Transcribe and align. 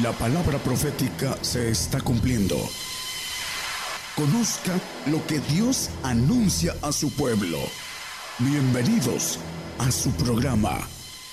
La 0.00 0.10
palabra 0.12 0.56
profética 0.56 1.36
se 1.42 1.68
está 1.68 2.00
cumpliendo. 2.00 2.56
Conozca 4.16 4.72
lo 5.04 5.24
que 5.26 5.38
Dios 5.40 5.90
anuncia 6.02 6.72
a 6.80 6.92
su 6.92 7.14
pueblo. 7.14 7.58
Bienvenidos 8.38 9.38
a 9.78 9.90
su 9.90 10.10
programa, 10.12 10.78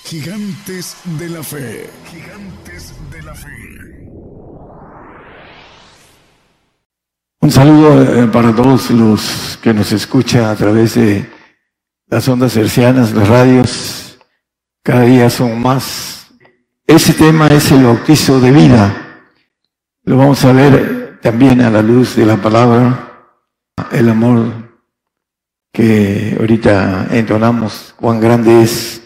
Gigantes 0.04 0.94
de 1.18 1.30
la 1.30 1.42
Fe. 1.42 1.88
Gigantes 2.10 2.92
de 3.10 3.22
la 3.22 3.34
Fe. 3.34 3.48
Un 7.40 7.50
saludo 7.50 8.02
eh, 8.02 8.26
para 8.26 8.54
todos 8.54 8.90
los 8.90 9.58
que 9.62 9.72
nos 9.72 9.90
escuchan 9.92 10.44
a 10.44 10.54
través 10.54 10.96
de 10.96 11.26
las 12.08 12.28
ondas 12.28 12.54
hercianas, 12.58 13.12
las 13.12 13.26
radios. 13.26 14.18
Cada 14.82 15.04
día 15.04 15.30
son 15.30 15.62
más 15.62 16.19
ese 16.90 17.14
tema 17.14 17.46
es 17.46 17.70
el 17.70 17.84
bautizo 17.84 18.40
de 18.40 18.50
vida. 18.50 19.22
Lo 20.02 20.16
vamos 20.16 20.44
a 20.44 20.52
ver 20.52 21.20
también 21.22 21.60
a 21.60 21.70
la 21.70 21.82
luz 21.82 22.16
de 22.16 22.26
la 22.26 22.36
palabra, 22.36 23.28
el 23.92 24.08
amor 24.08 24.72
que 25.72 26.36
ahorita 26.38 27.06
entonamos, 27.12 27.94
cuán 27.96 28.20
grande 28.20 28.62
es 28.62 29.02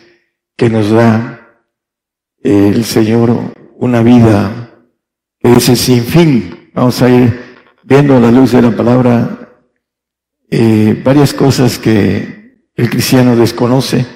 que 0.56 0.70
nos 0.70 0.90
da 0.90 1.60
el 2.42 2.86
Señor 2.86 3.52
una 3.76 4.02
vida 4.02 4.70
que 5.38 5.52
es 5.52 5.64
sin 5.64 6.04
fin. 6.04 6.70
Vamos 6.72 7.02
a 7.02 7.10
ir 7.10 7.38
viendo 7.82 8.16
a 8.16 8.20
la 8.20 8.30
luz 8.30 8.52
de 8.52 8.62
la 8.62 8.70
palabra 8.70 9.60
eh, 10.50 11.02
varias 11.04 11.34
cosas 11.34 11.78
que 11.78 12.70
el 12.74 12.88
cristiano 12.88 13.36
desconoce, 13.36 14.06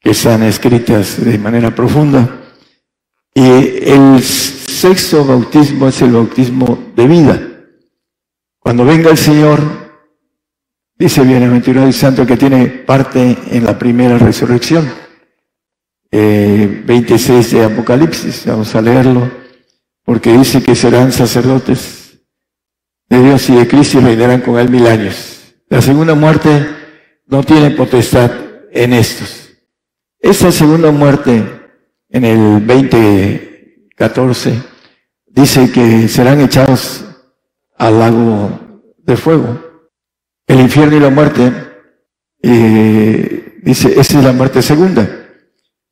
que 0.00 0.12
están 0.12 0.42
escritas 0.44 1.22
de 1.22 1.36
manera 1.38 1.74
profunda 1.74 2.44
y 3.36 3.90
el 3.90 4.22
sexto 4.22 5.22
bautismo 5.22 5.88
es 5.88 6.00
el 6.00 6.12
bautismo 6.12 6.90
de 6.96 7.06
vida. 7.06 7.38
Cuando 8.58 8.86
venga 8.86 9.10
el 9.10 9.18
Señor, 9.18 9.60
dice 10.98 11.22
bienaventurado 11.22 11.86
y 11.86 11.92
santo 11.92 12.26
que 12.26 12.38
tiene 12.38 12.66
parte 12.66 13.36
en 13.50 13.64
la 13.66 13.78
primera 13.78 14.16
resurrección. 14.16 14.90
26 16.10 17.52
eh, 17.52 17.58
de 17.58 17.64
Apocalipsis, 17.66 18.46
vamos 18.46 18.74
a 18.74 18.80
leerlo, 18.80 19.30
porque 20.02 20.32
dice 20.32 20.62
que 20.62 20.74
serán 20.74 21.12
sacerdotes 21.12 22.18
de 23.10 23.22
Dios 23.22 23.50
y 23.50 23.56
de 23.56 23.68
Cristo 23.68 23.98
y 23.98 24.00
reinarán 24.00 24.40
con 24.40 24.58
él 24.58 24.70
mil 24.70 24.86
años. 24.86 25.52
La 25.68 25.82
segunda 25.82 26.14
muerte 26.14 26.66
no 27.26 27.44
tiene 27.44 27.72
potestad 27.72 28.30
en 28.72 28.94
estos. 28.94 29.50
Esa 30.20 30.50
segunda 30.50 30.90
muerte 30.90 31.55
en 32.08 32.24
el 32.24 32.66
2014, 32.66 34.62
dice 35.26 35.70
que 35.70 36.08
serán 36.08 36.40
echados 36.40 37.04
al 37.76 37.98
lago 37.98 38.92
de 38.98 39.16
fuego. 39.16 39.60
El 40.46 40.60
infierno 40.60 40.96
y 40.96 41.00
la 41.00 41.10
muerte, 41.10 41.52
eh, 42.42 43.58
dice, 43.62 43.98
esa 43.98 44.18
es 44.18 44.24
la 44.24 44.32
muerte 44.32 44.62
segunda. 44.62 45.08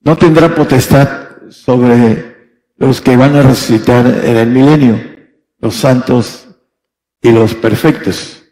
No 0.01 0.17
tendrá 0.17 0.55
potestad 0.55 1.25
sobre 1.51 2.35
los 2.77 3.01
que 3.01 3.17
van 3.17 3.37
a 3.37 3.43
resucitar 3.43 4.07
en 4.07 4.37
el 4.37 4.49
milenio, 4.51 5.01
los 5.59 5.75
santos 5.75 6.49
y 7.21 7.33
los 7.33 7.55
perfectos. 7.55 8.43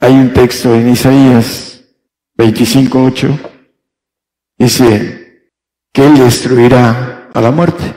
Hay 0.00 0.12
un 0.12 0.32
texto 0.32 0.74
en 0.74 0.90
Isaías 0.90 1.84
25.8, 2.36 3.38
dice, 4.58 5.17
que 5.92 6.06
Él 6.06 6.18
destruirá 6.18 7.30
a 7.32 7.40
la 7.40 7.50
muerte. 7.50 7.94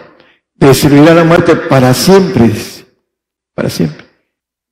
Destruirá 0.55 1.13
la 1.13 1.23
muerte 1.23 1.55
para 1.55 1.93
siempre, 1.93 2.51
para 3.53 3.69
siempre. 3.69 4.05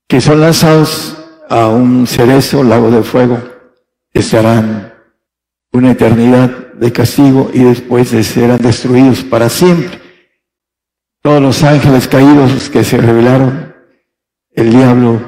Que 0.08 0.22
son 0.22 0.39
lanzados 0.39 1.18
a 1.50 1.68
un 1.68 2.06
cerezo, 2.06 2.63
lago 2.63 2.91
de 2.91 3.03
fuego, 3.03 3.41
estarán 4.13 4.94
una 5.72 5.91
eternidad 5.91 6.74
de 6.74 6.91
castigo 6.91 7.50
y 7.53 7.63
después 7.63 8.09
serán 8.09 8.59
destruidos 8.59 9.24
para 9.24 9.50
siempre. 9.50 10.00
Todos 11.22 11.41
los 11.41 11.63
ángeles 11.63 12.07
caídos 12.07 12.69
que 12.69 12.84
se 12.84 12.97
rebelaron, 12.97 13.75
el 14.51 14.72
diablo, 14.72 15.22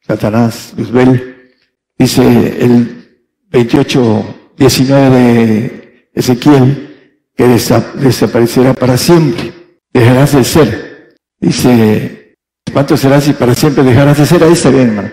Satanás, 0.00 0.72
Luzbel, 0.76 1.52
dice 1.98 2.22
el 2.64 3.20
28, 3.50 4.52
19 4.56 5.10
de 5.10 6.10
Ezequiel, 6.14 6.85
que 7.36 7.46
desaparecerá 7.46 8.74
para 8.74 8.96
siempre. 8.96 9.52
Dejarás 9.92 10.32
de 10.32 10.44
ser. 10.44 11.16
Dice, 11.38 12.36
¿cuánto 12.72 12.96
serás 12.96 13.24
si 13.24 13.32
para 13.34 13.54
siempre 13.54 13.84
dejarás 13.84 14.18
de 14.18 14.26
ser? 14.26 14.42
Ahí 14.42 14.52
está 14.52 14.70
bien, 14.70 14.88
hermano. 14.88 15.10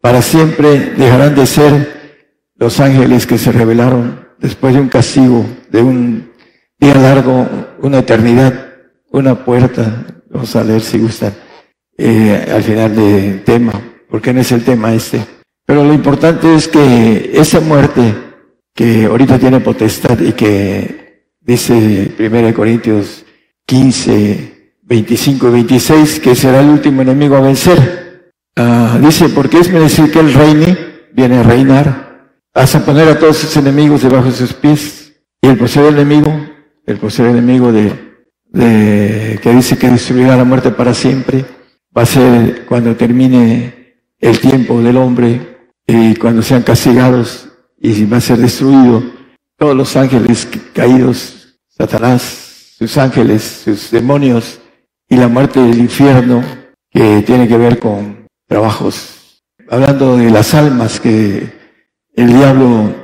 Para 0.00 0.22
siempre 0.22 0.92
dejarán 0.96 1.34
de 1.34 1.46
ser 1.46 1.94
los 2.56 2.78
ángeles 2.80 3.26
que 3.26 3.38
se 3.38 3.50
revelaron 3.52 4.28
después 4.38 4.74
de 4.74 4.80
un 4.80 4.88
castigo, 4.88 5.44
de 5.70 5.82
un 5.82 6.30
día 6.78 6.94
largo, 6.94 7.48
una 7.80 7.98
eternidad, 7.98 8.66
una 9.10 9.44
puerta. 9.44 10.04
Vamos 10.30 10.54
a 10.54 10.64
leer 10.64 10.80
si 10.80 10.98
gustan, 10.98 11.32
eh, 11.96 12.48
al 12.52 12.62
final 12.62 12.94
del 12.94 13.44
tema, 13.44 13.72
porque 14.08 14.32
no 14.32 14.40
es 14.40 14.52
el 14.52 14.64
tema 14.64 14.94
este. 14.94 15.20
Pero 15.66 15.84
lo 15.84 15.94
importante 15.94 16.54
es 16.54 16.68
que 16.68 17.30
esa 17.34 17.60
muerte 17.60 18.14
que 18.74 19.06
ahorita 19.06 19.38
tiene 19.38 19.60
potestad 19.60 20.18
y 20.20 20.32
que 20.32 21.03
Dice 21.44 22.14
1 22.18 22.54
Corintios 22.54 23.24
15, 23.66 24.78
25 24.82 25.48
y 25.48 25.50
26 25.50 26.20
que 26.20 26.34
será 26.34 26.60
el 26.60 26.70
último 26.70 27.02
enemigo 27.02 27.36
a 27.36 27.42
vencer. 27.42 28.32
Ah, 28.56 28.98
dice, 29.00 29.28
porque 29.28 29.58
es 29.58 29.70
decir 29.70 30.10
que 30.10 30.20
él 30.20 30.32
reine, 30.32 30.76
viene 31.12 31.38
a 31.38 31.42
reinar, 31.42 32.30
hasta 32.54 32.84
poner 32.84 33.08
a 33.08 33.18
todos 33.18 33.36
sus 33.36 33.56
enemigos 33.58 34.02
debajo 34.02 34.26
de 34.26 34.32
sus 34.32 34.54
pies. 34.54 35.12
Y 35.42 35.48
el 35.48 35.58
posee 35.58 35.88
enemigo, 35.88 36.32
el 36.86 36.96
posee 36.96 37.28
enemigo 37.28 37.72
de, 37.72 37.92
de, 38.48 39.38
que 39.42 39.50
dice 39.52 39.76
que 39.76 39.90
destruirá 39.90 40.36
la 40.36 40.44
muerte 40.44 40.70
para 40.70 40.94
siempre, 40.94 41.44
va 41.96 42.02
a 42.02 42.06
ser 42.06 42.64
cuando 42.64 42.96
termine 42.96 43.96
el 44.18 44.40
tiempo 44.40 44.80
del 44.80 44.96
hombre 44.96 45.58
y 45.86 46.14
cuando 46.14 46.40
sean 46.40 46.62
castigados 46.62 47.50
y 47.78 48.06
va 48.06 48.16
a 48.16 48.22
ser 48.22 48.38
destruido 48.38 49.02
todos 49.64 49.76
los 49.76 49.96
ángeles 49.96 50.46
caídos, 50.74 51.56
Satanás, 51.70 52.74
sus 52.76 52.98
ángeles, 52.98 53.62
sus 53.64 53.90
demonios 53.90 54.60
y 55.08 55.16
la 55.16 55.26
muerte 55.26 55.58
del 55.58 55.78
infierno 55.78 56.44
que 56.90 57.22
tiene 57.22 57.48
que 57.48 57.56
ver 57.56 57.78
con 57.78 58.28
trabajos. 58.46 59.42
Hablando 59.70 60.18
de 60.18 60.30
las 60.30 60.52
almas 60.52 61.00
que 61.00 61.50
el 62.14 62.26
diablo 62.26 62.94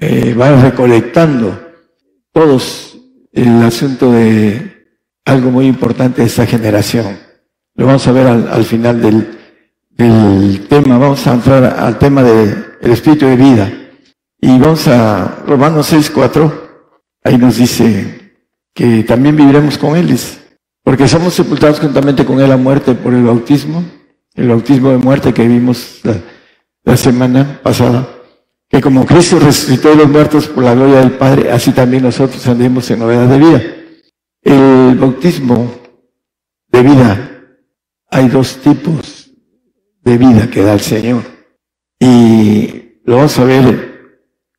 eh, 0.00 0.32
va 0.32 0.58
recolectando, 0.62 1.68
todos 2.32 2.96
el 3.34 3.62
asunto 3.62 4.10
de 4.10 4.86
algo 5.26 5.50
muy 5.50 5.66
importante 5.66 6.22
de 6.22 6.28
esta 6.28 6.46
generación. 6.46 7.18
Lo 7.74 7.84
vamos 7.84 8.08
a 8.08 8.12
ver 8.12 8.26
al, 8.26 8.64
final 8.64 9.02
del, 9.02 9.38
del, 9.90 10.66
tema. 10.66 10.96
Vamos 10.96 11.26
a 11.26 11.34
entrar 11.34 11.62
al 11.62 11.98
tema 11.98 12.22
del 12.22 12.90
espíritu 12.90 13.26
de 13.26 13.36
vida. 13.36 13.70
Y 14.40 14.58
vamos 14.58 14.88
a 14.88 15.42
Romanos 15.46 15.86
6, 15.86 16.10
4. 16.10 16.70
Ahí 17.24 17.36
nos 17.36 17.58
dice 17.58 18.32
que 18.74 19.04
también 19.04 19.36
viviremos 19.36 19.76
con 19.76 19.96
Él, 19.96 20.16
porque 20.82 21.06
somos 21.06 21.34
sepultados 21.34 21.80
juntamente 21.80 22.24
con 22.24 22.40
Él 22.40 22.50
a 22.50 22.56
muerte 22.56 22.94
por 22.94 23.12
el 23.12 23.24
bautismo, 23.24 23.84
el 24.34 24.48
bautismo 24.48 24.90
de 24.90 24.96
muerte 24.96 25.34
que 25.34 25.46
vimos 25.46 26.00
la, 26.84 26.96
semana 26.96 27.60
pasada, 27.62 28.08
que 28.68 28.80
como 28.80 29.04
Cristo 29.04 29.38
resucitó 29.38 29.90
de 29.90 29.96
los 29.96 30.08
muertos 30.08 30.48
por 30.48 30.64
la 30.64 30.74
gloria 30.74 31.00
del 31.00 31.12
Padre, 31.12 31.52
así 31.52 31.72
también 31.72 32.02
nosotros 32.02 32.46
andemos 32.46 32.90
en 32.90 32.98
novedad 33.00 33.28
de 33.28 33.38
vida. 33.38 33.62
El 34.42 34.96
bautismo 34.98 35.70
de 36.68 36.82
vida, 36.82 37.30
hay 38.10 38.28
dos 38.28 38.56
tipos 38.56 39.30
de 40.02 40.16
vida 40.16 40.48
que 40.50 40.62
da 40.62 40.72
el 40.72 40.80
Señor. 40.80 41.22
Y 41.98 43.00
lo 43.04 43.16
vamos 43.16 43.38
a 43.38 43.44
ver 43.44 43.89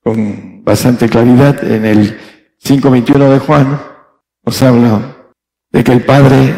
con 0.04 0.64
bastante 0.64 1.08
claridad 1.10 1.64
en 1.64 1.86
el 1.86 2.18
5.21 2.64 3.30
de 3.30 3.40
Juan, 3.40 3.82
nos 4.44 4.62
habla 4.62 5.18
de 5.72 5.84
que 5.84 5.92
el 5.92 6.04
Padre 6.04 6.56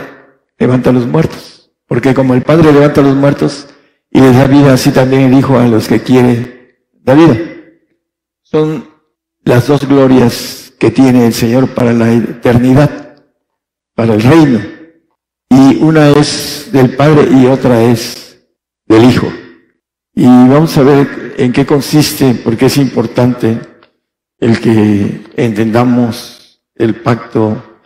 levanta 0.57 0.89
a 0.89 0.93
los 0.93 1.07
muertos. 1.07 1.71
Porque 1.87 2.13
como 2.13 2.33
el 2.33 2.41
Padre 2.41 2.71
levanta 2.71 3.01
a 3.01 3.03
los 3.03 3.15
muertos 3.15 3.67
y 4.09 4.21
les 4.21 4.35
da 4.35 4.47
vida, 4.47 4.73
así 4.73 4.91
también 4.91 5.23
el 5.23 5.37
Hijo 5.37 5.57
a 5.57 5.67
los 5.67 5.87
que 5.87 6.01
quiere 6.01 6.53
da 7.01 7.13
vida. 7.13 7.37
Son 8.41 8.87
las 9.43 9.67
dos 9.67 9.87
glorias 9.87 10.73
que 10.79 10.91
tiene 10.91 11.27
el 11.27 11.33
Señor 11.33 11.69
para 11.69 11.93
la 11.93 12.11
eternidad, 12.11 13.23
para 13.93 14.13
el 14.13 14.21
reino. 14.21 14.59
Y 15.49 15.83
una 15.83 16.09
es 16.09 16.69
del 16.71 16.95
Padre 16.95 17.27
y 17.31 17.45
otra 17.45 17.83
es 17.83 18.39
del 18.85 19.03
Hijo. 19.03 19.27
Y 20.15 20.25
vamos 20.25 20.77
a 20.77 20.83
ver 20.83 21.35
en 21.37 21.51
qué 21.51 21.65
consiste, 21.65 22.35
porque 22.35 22.67
es 22.67 22.77
importante 22.77 23.59
el 24.37 24.59
que 24.59 25.21
entendamos 25.35 26.61
el 26.75 26.95
pacto 26.95 27.79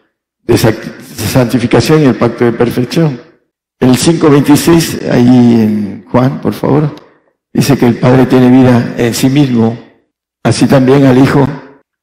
de 0.44 0.57
santificación 0.57 2.01
y 2.01 2.06
el 2.06 2.15
pacto 2.15 2.45
de 2.45 2.51
perfección. 2.51 3.21
El 3.79 3.91
5.26, 3.91 5.09
ahí 5.12 5.27
en 5.27 6.06
Juan, 6.09 6.41
por 6.41 6.53
favor, 6.53 6.95
dice 7.53 7.77
que 7.77 7.85
el 7.85 7.97
Padre 7.97 8.25
tiene 8.25 8.50
vida 8.50 8.95
en 8.97 9.13
sí 9.13 9.30
mismo, 9.30 9.77
así 10.44 10.65
también 10.65 11.06
al 11.06 11.18
Hijo 11.18 11.47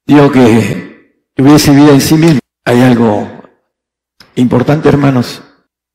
dio 0.06 0.30
que 0.30 1.24
tuviese 1.34 1.72
vida 1.74 1.90
en 1.90 2.00
sí 2.00 2.14
mismo. 2.14 2.40
Hay 2.64 2.80
algo 2.80 3.28
importante, 4.36 4.88
hermanos. 4.88 5.42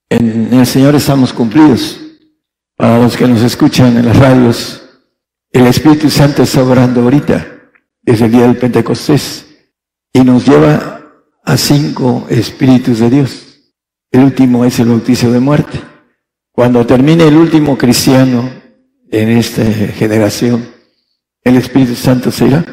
En 0.10 0.54
el 0.54 0.66
Señor 0.66 0.96
estamos 0.96 1.34
cumplidos. 1.34 2.09
Para 2.80 2.98
los 2.98 3.18
que 3.18 3.28
nos 3.28 3.42
escuchan 3.42 3.98
en 3.98 4.06
las 4.06 4.18
radios, 4.18 4.82
el 5.52 5.68
Espíritu 5.68 6.10
Santo 6.10 6.44
está 6.44 6.64
orando 6.64 7.02
ahorita, 7.02 7.46
desde 8.02 8.28
el 8.28 8.32
día 8.32 8.44
del 8.44 8.56
Pentecostés, 8.56 9.46
y 10.14 10.24
nos 10.24 10.48
lleva 10.48 11.02
a 11.44 11.58
cinco 11.58 12.26
Espíritus 12.30 13.00
de 13.00 13.10
Dios. 13.10 13.64
El 14.10 14.24
último 14.24 14.64
es 14.64 14.80
el 14.80 14.88
bautizo 14.88 15.30
de 15.30 15.42
muerte. 15.42 15.78
Cuando 16.54 16.86
termine 16.86 17.28
el 17.28 17.36
último 17.36 17.78
cristiano 17.78 18.50
en 19.12 19.28
esta 19.28 19.66
generación, 19.66 20.66
el 21.44 21.58
Espíritu 21.58 21.96
Santo 21.96 22.32
se 22.32 22.48
irá. 22.48 22.64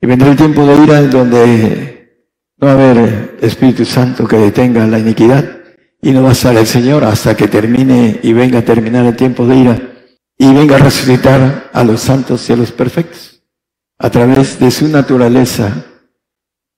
Y 0.00 0.06
vendrá 0.06 0.30
el 0.30 0.36
tiempo 0.36 0.64
de 0.64 0.84
ira 0.84 1.02
donde 1.02 2.30
no 2.58 2.68
va 2.68 2.72
a 2.72 2.74
haber 2.76 3.36
Espíritu 3.40 3.84
Santo 3.84 4.28
que 4.28 4.36
detenga 4.36 4.86
la 4.86 5.00
iniquidad 5.00 5.55
y 6.00 6.10
no 6.12 6.22
va 6.22 6.30
a 6.30 6.32
estar 6.32 6.56
el 6.56 6.66
Señor 6.66 7.04
hasta 7.04 7.36
que 7.36 7.48
termine 7.48 8.20
y 8.22 8.32
venga 8.32 8.60
a 8.60 8.64
terminar 8.64 9.06
el 9.06 9.16
tiempo 9.16 9.46
de 9.46 9.56
ira 9.56 9.92
y 10.38 10.52
venga 10.52 10.76
a 10.76 10.80
resucitar 10.80 11.70
a 11.72 11.84
los 11.84 12.00
santos 12.00 12.48
y 12.48 12.52
a 12.52 12.56
los 12.56 12.72
perfectos 12.72 13.36
a 13.98 14.10
través 14.10 14.58
de 14.58 14.70
su 14.70 14.88
naturaleza 14.88 15.86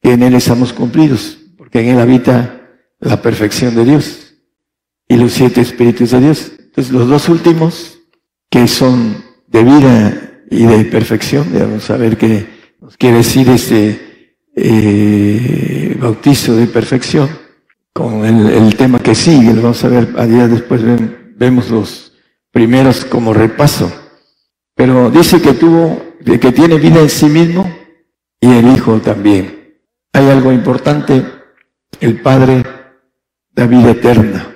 que 0.00 0.12
en 0.12 0.22
Él 0.22 0.34
estamos 0.34 0.72
cumplidos, 0.72 1.38
porque 1.56 1.80
en 1.80 1.88
Él 1.88 2.00
habita 2.00 2.68
la 3.00 3.20
perfección 3.20 3.74
de 3.74 3.84
Dios 3.84 4.34
y 5.08 5.16
los 5.16 5.32
siete 5.32 5.60
espíritus 5.60 6.12
de 6.12 6.20
Dios. 6.20 6.52
Entonces 6.58 6.92
los 6.92 7.08
dos 7.08 7.28
últimos, 7.28 7.98
que 8.50 8.68
son 8.68 9.24
de 9.48 9.64
vida 9.64 10.42
y 10.50 10.64
de 10.64 10.84
perfección, 10.84 11.52
debemos 11.52 11.84
saber 11.84 12.16
qué 12.16 12.46
nos 12.80 12.96
quiere 12.96 13.18
decir 13.18 13.48
este 13.48 14.36
eh, 14.54 15.96
bautizo 16.00 16.54
de 16.54 16.66
perfección, 16.66 17.28
con 17.92 18.24
el, 18.24 18.76
tema 18.76 19.00
que 19.00 19.14
sigue, 19.14 19.52
lo 19.52 19.62
vamos 19.62 19.84
a 19.84 19.88
ver 19.88 20.14
a 20.16 20.26
día 20.26 20.46
después, 20.46 20.82
vemos 21.36 21.70
los 21.70 22.12
primeros 22.52 23.04
como 23.04 23.34
repaso. 23.34 23.90
Pero 24.74 25.10
dice 25.10 25.42
que 25.42 25.54
tuvo, 25.54 26.00
que 26.24 26.52
tiene 26.52 26.76
vida 26.76 27.00
en 27.00 27.10
sí 27.10 27.26
mismo 27.26 27.68
y 28.40 28.46
el 28.50 28.68
Hijo 28.68 29.00
también. 29.00 29.76
Hay 30.12 30.28
algo 30.28 30.52
importante, 30.52 31.24
el 32.00 32.20
Padre 32.20 32.62
da 33.50 33.66
vida 33.66 33.90
eterna, 33.90 34.54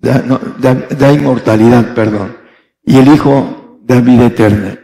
da, 0.00 1.12
inmortalidad, 1.12 1.94
perdón. 1.94 2.36
Y 2.84 2.98
el 2.98 3.08
Hijo 3.08 3.80
da 3.82 4.00
vida 4.00 4.26
eterna. 4.26 4.78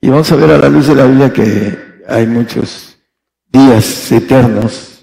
Y 0.00 0.08
vamos 0.08 0.30
a 0.32 0.36
ver 0.36 0.50
a 0.52 0.58
la 0.58 0.68
luz 0.68 0.86
de 0.86 0.94
la 0.94 1.04
vida 1.04 1.32
que 1.32 2.02
hay 2.08 2.26
muchos 2.26 2.98
días 3.50 4.10
eternos 4.12 4.95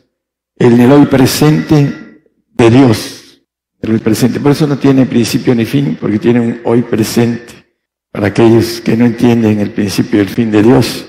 en 0.63 0.79
el 0.79 0.91
hoy 0.93 1.05
presente 1.07 2.21
de 2.53 2.69
Dios. 2.69 3.41
El 3.81 3.91
hoy 3.91 3.99
presente. 3.99 4.39
Por 4.39 4.53
eso 4.53 4.65
no 4.65 4.77
tiene 4.77 5.05
principio 5.05 5.53
ni 5.53 5.65
fin, 5.65 5.97
porque 5.99 6.19
tiene 6.19 6.39
un 6.39 6.61
hoy 6.63 6.83
presente. 6.83 7.65
Para 8.09 8.27
aquellos 8.27 8.79
que 8.79 8.95
no 8.95 9.05
entienden 9.05 9.59
el 9.59 9.71
principio 9.71 10.19
y 10.19 10.21
el 10.21 10.29
fin 10.29 10.51
de 10.51 10.63
Dios. 10.63 11.05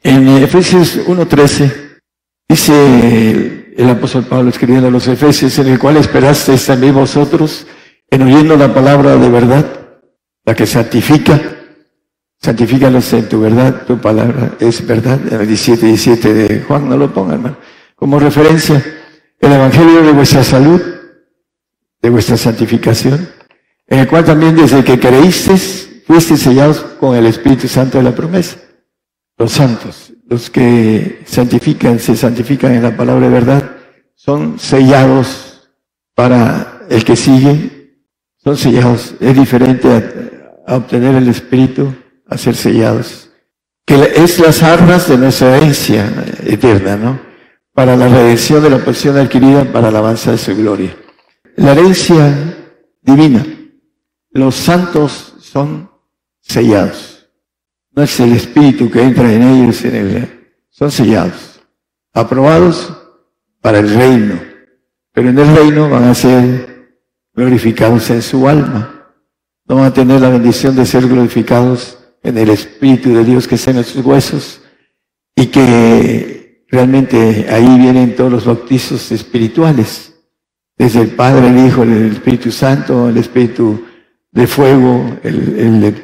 En 0.00 0.28
Efesios 0.28 1.00
1.13 1.08 2.00
dice 2.48 3.72
el 3.76 3.90
apóstol 3.90 4.26
Pablo 4.26 4.50
escribiendo 4.50 4.86
a 4.86 4.90
los 4.90 5.08
Efesios, 5.08 5.58
en 5.58 5.68
el 5.68 5.78
cual 5.78 5.96
esperasteis 5.96 6.64
también 6.64 6.94
vosotros 6.94 7.66
en 8.10 8.22
oyendo 8.22 8.56
la 8.56 8.72
palabra 8.72 9.16
de 9.16 9.28
verdad, 9.28 9.66
la 10.44 10.54
que 10.54 10.66
santifica, 10.66 11.40
santifícalos 12.40 13.12
en 13.14 13.28
tu 13.28 13.40
verdad, 13.40 13.86
tu 13.86 13.98
palabra 13.98 14.52
es 14.60 14.86
verdad, 14.86 15.18
en 15.32 15.40
el 15.40 15.48
17, 15.48 15.86
17 15.86 16.34
de 16.34 16.60
Juan, 16.60 16.88
no 16.88 16.96
lo 16.96 17.12
pongan, 17.12 17.36
hermano, 17.36 17.56
como 17.94 18.18
referencia, 18.18 18.84
el 19.40 19.52
evangelio 19.52 20.02
de 20.02 20.12
vuestra 20.12 20.42
salud, 20.44 20.80
de 22.00 22.10
vuestra 22.10 22.36
santificación, 22.36 23.28
en 23.86 23.98
el 24.00 24.08
cual 24.08 24.24
también 24.24 24.56
desde 24.56 24.84
que 24.84 24.98
creísteis, 24.98 26.02
fuisteis 26.06 26.40
sellados 26.40 26.80
con 26.80 27.16
el 27.16 27.26
Espíritu 27.26 27.68
Santo 27.68 27.98
de 27.98 28.04
la 28.04 28.14
promesa, 28.14 28.56
los 29.36 29.52
santos 29.52 30.14
los 30.28 30.50
que 30.50 31.22
santifican, 31.26 31.98
se 31.98 32.16
santifican 32.16 32.74
en 32.74 32.82
la 32.82 32.96
palabra 32.96 33.26
de 33.26 33.32
verdad, 33.32 33.76
son 34.14 34.58
sellados 34.58 35.70
para 36.14 36.82
el 36.88 37.04
que 37.04 37.16
sigue, 37.16 37.98
son 38.42 38.56
sellados. 38.56 39.14
Es 39.20 39.36
diferente 39.36 39.88
a, 40.66 40.76
obtener 40.76 41.14
el 41.16 41.28
Espíritu, 41.28 41.94
a 42.26 42.38
ser 42.38 42.56
sellados. 42.56 43.30
Que 43.84 44.12
es 44.16 44.38
las 44.38 44.62
armas 44.62 45.08
de 45.08 45.18
nuestra 45.18 45.56
herencia 45.56 46.10
eterna, 46.46 46.96
¿no? 46.96 47.20
Para 47.74 47.96
la 47.96 48.06
redención 48.08 48.62
de 48.62 48.70
la 48.70 48.78
posición 48.78 49.18
adquirida, 49.18 49.64
para 49.64 49.90
la 49.90 49.98
alabanza 49.98 50.30
de 50.30 50.38
su 50.38 50.56
gloria. 50.56 50.96
La 51.56 51.72
herencia 51.72 52.56
divina. 53.02 53.44
Los 54.30 54.54
santos 54.54 55.34
son 55.40 55.90
sellados. 56.40 57.28
No 57.90 58.02
es 58.04 58.18
el 58.20 58.32
Espíritu 58.32 58.90
que 58.90 59.02
entra 59.02 59.32
en 59.32 59.42
ellos, 59.42 59.84
en 59.84 59.94
el, 59.94 60.54
son 60.70 60.90
sellados, 60.90 61.60
aprobados 62.12 62.92
para 63.60 63.78
el 63.78 63.92
reino. 63.92 64.40
Pero 65.12 65.30
en 65.30 65.38
el 65.38 65.56
reino 65.56 65.88
van 65.88 66.04
a 66.04 66.14
ser 66.14 66.98
glorificados 67.34 68.08
en 68.10 68.22
su 68.22 68.48
alma. 68.48 69.12
No 69.66 69.76
van 69.76 69.86
a 69.86 69.94
tener 69.94 70.20
la 70.20 70.28
bendición 70.28 70.76
de 70.76 70.86
ser 70.86 71.06
glorificados 71.08 71.98
en 72.22 72.38
el 72.38 72.50
Espíritu 72.50 73.14
de 73.14 73.24
Dios 73.24 73.46
que 73.46 73.54
está 73.56 73.70
en 73.70 73.84
sus 73.84 74.04
huesos 74.04 74.60
y 75.36 75.46
que 75.46 76.43
realmente 76.74 77.46
ahí 77.48 77.78
vienen 77.78 78.16
todos 78.16 78.30
los 78.30 78.44
bautizos 78.44 79.12
espirituales, 79.12 80.12
desde 80.76 81.02
el 81.02 81.10
Padre, 81.10 81.48
el 81.48 81.66
Hijo, 81.66 81.84
el 81.84 82.12
Espíritu 82.12 82.50
Santo, 82.50 83.08
el 83.08 83.16
Espíritu 83.16 83.84
de 84.32 84.46
fuego, 84.46 85.16
el, 85.22 85.80
de 85.80 85.94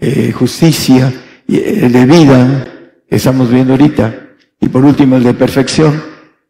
eh, 0.00 0.32
justicia 0.32 1.12
y 1.46 1.58
el 1.58 1.92
de 1.92 2.06
vida 2.06 2.64
que 3.08 3.16
estamos 3.16 3.50
viendo 3.50 3.74
ahorita, 3.74 4.30
y 4.60 4.68
por 4.68 4.84
último 4.84 5.16
el 5.16 5.24
de 5.24 5.34
perfección, 5.34 6.02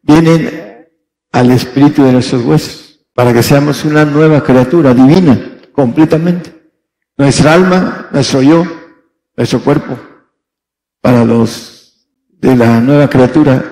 vienen 0.02 0.86
al 1.32 1.50
espíritu 1.50 2.04
de 2.04 2.12
nuestros 2.12 2.44
huesos, 2.44 3.00
para 3.12 3.32
que 3.32 3.42
seamos 3.42 3.84
una 3.84 4.04
nueva 4.04 4.42
criatura 4.42 4.94
divina, 4.94 5.58
completamente. 5.72 6.52
Nuestra 7.16 7.54
alma, 7.54 8.08
nuestro 8.12 8.42
yo, 8.42 8.64
nuestro 9.36 9.60
cuerpo, 9.60 9.98
para 11.00 11.24
los 11.24 11.77
de 12.40 12.56
la 12.56 12.80
nueva 12.80 13.08
criatura, 13.08 13.62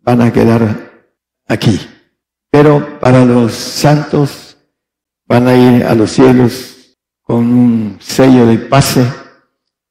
van 0.00 0.20
a 0.22 0.32
quedar 0.32 0.92
aquí. 1.48 1.80
Pero 2.50 2.98
para 3.00 3.24
los 3.24 3.52
santos 3.52 4.56
van 5.26 5.48
a 5.48 5.56
ir 5.56 5.84
a 5.84 5.94
los 5.94 6.10
cielos 6.12 6.96
con 7.22 7.38
un 7.38 7.96
sello 8.00 8.46
de 8.46 8.58
pase 8.58 9.04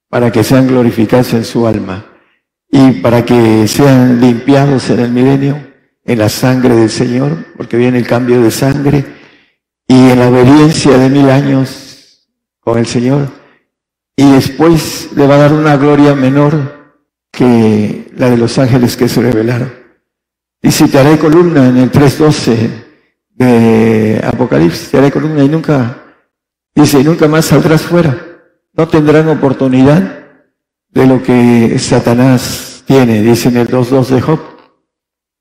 para 0.08 0.30
que 0.30 0.44
sean 0.44 0.68
glorificados 0.68 1.34
en 1.34 1.44
su 1.44 1.66
alma 1.66 2.06
y 2.70 2.92
para 3.02 3.24
que 3.24 3.66
sean 3.66 4.20
limpiados 4.20 4.88
en 4.90 5.00
el 5.00 5.10
milenio 5.10 5.74
en 6.04 6.18
la 6.18 6.28
sangre 6.28 6.74
del 6.74 6.90
Señor, 6.90 7.46
porque 7.56 7.76
viene 7.76 7.98
el 7.98 8.06
cambio 8.06 8.40
de 8.42 8.50
sangre 8.50 9.04
y 9.88 10.10
en 10.10 10.18
la 10.18 10.28
obediencia 10.28 10.98
de 10.98 11.08
mil 11.08 11.30
años 11.30 12.28
con 12.60 12.78
el 12.78 12.86
Señor. 12.86 13.28
Y 14.16 14.30
después 14.32 15.10
le 15.16 15.26
va 15.26 15.34
a 15.34 15.38
dar 15.38 15.52
una 15.52 15.76
gloria 15.76 16.14
menor 16.14 16.83
que 17.36 18.10
la 18.16 18.30
de 18.30 18.36
los 18.36 18.58
ángeles 18.58 18.96
que 18.96 19.08
se 19.08 19.20
revelaron. 19.20 19.72
Y 20.62 20.70
si 20.70 20.88
te 20.88 20.98
haré 20.98 21.18
columna 21.18 21.68
en 21.68 21.76
el 21.76 21.92
3.12 21.92 22.68
de 23.30 24.20
Apocalipsis, 24.24 24.90
te 24.90 24.98
haré 24.98 25.10
columna 25.10 25.44
y 25.44 25.48
nunca 25.48 26.04
Dice, 26.74 27.04
nunca 27.04 27.28
más 27.28 27.46
saldrás 27.46 27.82
fuera. 27.82 28.18
No 28.72 28.88
tendrán 28.88 29.28
oportunidad 29.28 30.24
de 30.88 31.06
lo 31.06 31.22
que 31.22 31.78
Satanás 31.78 32.82
tiene, 32.86 33.22
dice 33.22 33.48
en 33.48 33.58
el 33.58 33.68
2.2 33.68 34.06
de 34.08 34.20
Job. 34.20 34.40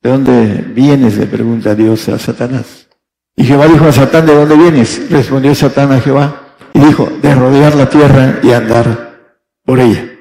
¿De 0.02 0.10
dónde 0.12 0.66
vienes? 0.76 1.18
le 1.18 1.26
pregunta 1.26 1.74
Dios 1.74 2.08
a 2.10 2.20
Satanás. 2.20 2.88
Y 3.36 3.46
Jehová 3.46 3.68
dijo 3.68 3.86
a 3.86 3.92
Satán, 3.92 4.28
¿de 4.28 4.36
dónde 4.36 4.56
vienes? 4.56 5.10
Respondió 5.10 5.56
Satán 5.56 5.92
a 5.92 6.00
Jehová 6.00 6.56
y 6.74 6.80
dijo, 6.80 7.10
de 7.22 7.34
rodear 7.34 7.74
la 7.74 7.90
tierra 7.90 8.40
y 8.44 8.52
andar 8.52 9.40
por 9.66 9.80
ella. 9.80 10.13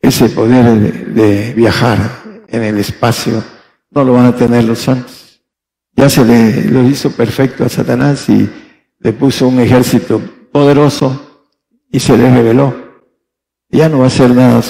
Ese 0.00 0.28
poder 0.28 1.14
de, 1.14 1.52
viajar 1.54 1.98
en 2.48 2.62
el 2.62 2.78
espacio 2.78 3.42
no 3.90 4.04
lo 4.04 4.12
van 4.12 4.26
a 4.26 4.36
tener 4.36 4.64
los 4.64 4.78
santos. 4.78 5.42
Ya 5.92 6.08
se 6.08 6.24
le 6.24 6.64
lo 6.64 6.88
hizo 6.88 7.10
perfecto 7.10 7.64
a 7.64 7.68
Satanás 7.68 8.28
y 8.28 8.48
le 9.00 9.12
puso 9.12 9.48
un 9.48 9.58
ejército 9.60 10.20
poderoso 10.52 11.42
y 11.90 11.98
se 12.00 12.16
le 12.16 12.30
reveló. 12.30 12.74
Ya 13.70 13.88
no 13.88 14.00
va 14.00 14.06
a 14.06 14.10
ser 14.10 14.30
nada 14.30 14.62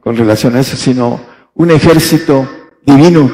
con 0.00 0.16
relación 0.16 0.54
a 0.56 0.60
eso, 0.60 0.76
sino 0.76 1.20
un 1.54 1.70
ejército 1.70 2.48
divino 2.84 3.30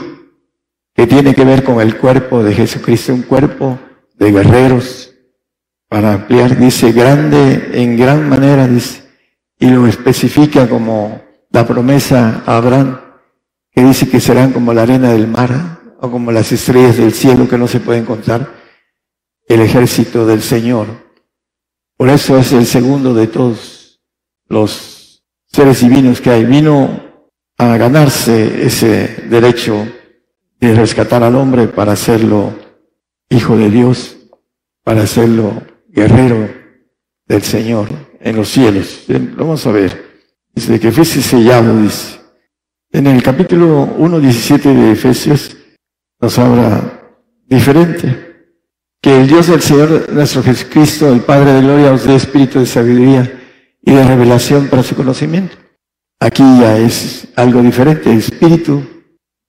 que 0.94 1.06
tiene 1.06 1.34
que 1.34 1.44
ver 1.44 1.64
con 1.64 1.80
el 1.80 1.98
cuerpo 1.98 2.42
de 2.42 2.54
Jesucristo, 2.54 3.12
un 3.12 3.22
cuerpo 3.22 3.78
de 4.14 4.30
guerreros, 4.30 5.14
para 5.88 6.14
ampliar, 6.14 6.58
dice, 6.58 6.92
grande 6.92 7.70
en 7.74 7.96
gran 7.96 8.28
manera, 8.28 8.66
dice, 8.66 9.03
y 9.64 9.70
lo 9.70 9.86
especifica 9.86 10.68
como 10.68 11.22
la 11.50 11.66
promesa 11.66 12.42
a 12.44 12.58
Abraham, 12.58 13.00
que 13.70 13.82
dice 13.82 14.06
que 14.06 14.20
serán 14.20 14.52
como 14.52 14.74
la 14.74 14.82
arena 14.82 15.10
del 15.10 15.26
mar 15.26 15.96
o 16.02 16.10
como 16.10 16.30
las 16.30 16.52
estrellas 16.52 16.98
del 16.98 17.14
cielo 17.14 17.48
que 17.48 17.56
no 17.56 17.66
se 17.66 17.80
pueden 17.80 18.04
contar, 18.04 18.46
el 19.48 19.62
ejército 19.62 20.26
del 20.26 20.42
Señor. 20.42 20.88
Por 21.96 22.10
eso 22.10 22.36
es 22.36 22.52
el 22.52 22.66
segundo 22.66 23.14
de 23.14 23.26
todos 23.26 24.02
los 24.48 25.24
seres 25.46 25.80
divinos 25.80 26.20
que 26.20 26.28
hay. 26.28 26.44
Vino 26.44 27.00
a 27.56 27.78
ganarse 27.78 28.66
ese 28.66 29.24
derecho 29.30 29.88
de 30.60 30.74
rescatar 30.74 31.22
al 31.22 31.36
hombre 31.36 31.68
para 31.68 31.92
hacerlo 31.92 32.52
hijo 33.30 33.56
de 33.56 33.70
Dios, 33.70 34.14
para 34.82 35.04
hacerlo 35.04 35.62
guerrero 35.88 36.50
del 37.26 37.42
Señor 37.42 38.13
en 38.24 38.36
los 38.36 38.48
cielos. 38.48 39.04
vamos 39.36 39.66
a 39.66 39.70
ver. 39.70 40.14
Dice 40.54 40.80
que 40.80 40.90
fuese 40.90 41.20
sellado, 41.20 41.80
dice. 41.80 42.20
En 42.90 43.06
el 43.06 43.22
capítulo 43.22 43.86
1.17 43.98 44.62
de 44.62 44.92
Efesios 44.92 45.56
nos 46.20 46.38
habla 46.38 47.02
diferente. 47.46 48.22
Que 49.02 49.20
el 49.20 49.28
Dios 49.28 49.48
del 49.48 49.60
Señor 49.60 50.10
nuestro 50.10 50.42
Jesucristo, 50.42 51.12
el 51.12 51.20
Padre 51.20 51.52
de 51.52 51.60
Gloria, 51.60 51.92
os 51.92 52.04
dé 52.04 52.14
espíritu 52.14 52.60
de 52.60 52.66
sabiduría 52.66 53.42
y 53.82 53.92
de 53.92 54.02
revelación 54.02 54.68
para 54.68 54.82
su 54.82 54.94
conocimiento. 54.94 55.56
Aquí 56.18 56.42
ya 56.42 56.78
es 56.78 57.28
algo 57.36 57.60
diferente, 57.60 58.10
el 58.10 58.18
espíritu 58.18 58.82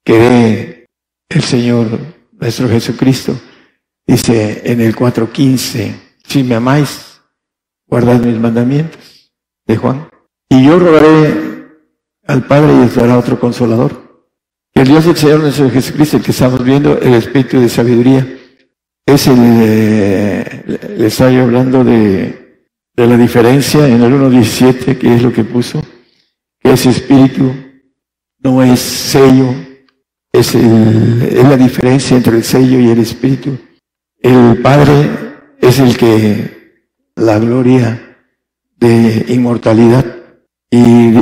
que 0.04 0.14
dé 0.14 0.86
el 1.30 1.42
Señor 1.42 1.88
nuestro 2.34 2.68
Jesucristo. 2.68 3.40
Dice 4.06 4.64
en 4.66 4.82
el 4.82 4.94
4.15, 4.94 5.96
si 6.28 6.44
me 6.44 6.56
amáis, 6.56 7.15
guardad 7.96 8.20
mis 8.20 8.38
mandamientos, 8.38 9.32
de 9.66 9.78
Juan. 9.78 10.10
Y 10.50 10.66
yo 10.66 10.78
rogaré 10.78 11.66
al 12.28 12.46
Padre 12.46 12.74
y 12.76 12.80
os 12.88 12.96
dará 12.96 13.18
otro 13.18 13.40
consolador. 13.40 14.26
El 14.74 14.86
Dios 14.86 15.06
del 15.06 15.16
Señor 15.16 15.40
nuestro 15.40 15.70
Jesucristo, 15.70 16.18
el 16.18 16.24
que 16.24 16.32
estamos 16.32 16.62
viendo, 16.62 17.00
el 17.00 17.14
Espíritu 17.14 17.58
de 17.58 17.70
sabiduría, 17.70 18.28
es 19.06 19.28
el, 19.28 20.98
le 20.98 21.08
estoy 21.08 21.38
hablando 21.38 21.86
de, 21.86 22.68
la 22.98 23.16
diferencia 23.16 23.88
en 23.88 24.04
el 24.04 24.12
1.17, 24.12 24.98
que 24.98 25.16
es 25.16 25.22
lo 25.22 25.32
que 25.32 25.46
puso, 25.46 25.82
que 26.60 26.74
ese 26.74 26.90
Espíritu 26.90 27.50
no 28.40 28.62
es 28.62 28.82
sello, 28.82 29.56
es 30.34 30.54
la 30.54 31.56
diferencia 31.56 32.18
entre 32.18 32.36
el 32.36 32.44
sello 32.44 32.78
y 32.78 32.90
el 32.90 33.00
Espíritu. 33.00 33.58
El 34.20 34.62
Padre 34.62 35.10
es 35.62 35.80
el 35.80 35.96
que 35.96 36.65
la 37.16 37.40
gloria 37.40 38.18
de 38.78 39.26
inmortalidad 39.30 40.06
y 40.70 41.16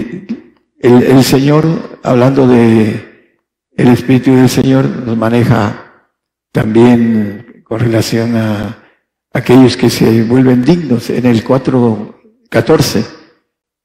el, 0.79 1.03
el, 1.03 1.23
Señor, 1.23 1.99
hablando 2.03 2.47
de 2.47 3.31
el 3.75 3.87
Espíritu 3.89 4.35
del 4.35 4.49
Señor, 4.49 4.85
nos 4.85 5.17
maneja 5.17 6.09
también 6.51 7.63
con 7.63 7.79
relación 7.79 8.35
a 8.35 8.83
aquellos 9.31 9.77
que 9.77 9.89
se 9.89 10.23
vuelven 10.23 10.63
dignos. 10.63 11.09
En 11.09 11.25
el 11.25 11.43
4, 11.43 12.21
14, 12.49 13.05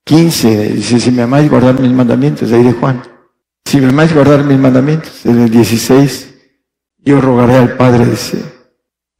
15, 0.04 0.72
dice, 0.74 1.00
si 1.00 1.10
me 1.10 1.22
amáis 1.22 1.50
guardar 1.50 1.80
mis 1.80 1.92
mandamientos, 1.92 2.50
ahí 2.52 2.62
de 2.62 2.72
Juan. 2.72 3.02
Si 3.64 3.80
me 3.80 3.88
amáis 3.88 4.14
guardar 4.14 4.44
mis 4.44 4.58
mandamientos, 4.58 5.24
en 5.26 5.40
el 5.40 5.50
16, 5.50 6.34
yo 6.98 7.20
rogaré 7.20 7.56
al 7.56 7.76
Padre, 7.76 8.06
dice, 8.06 8.42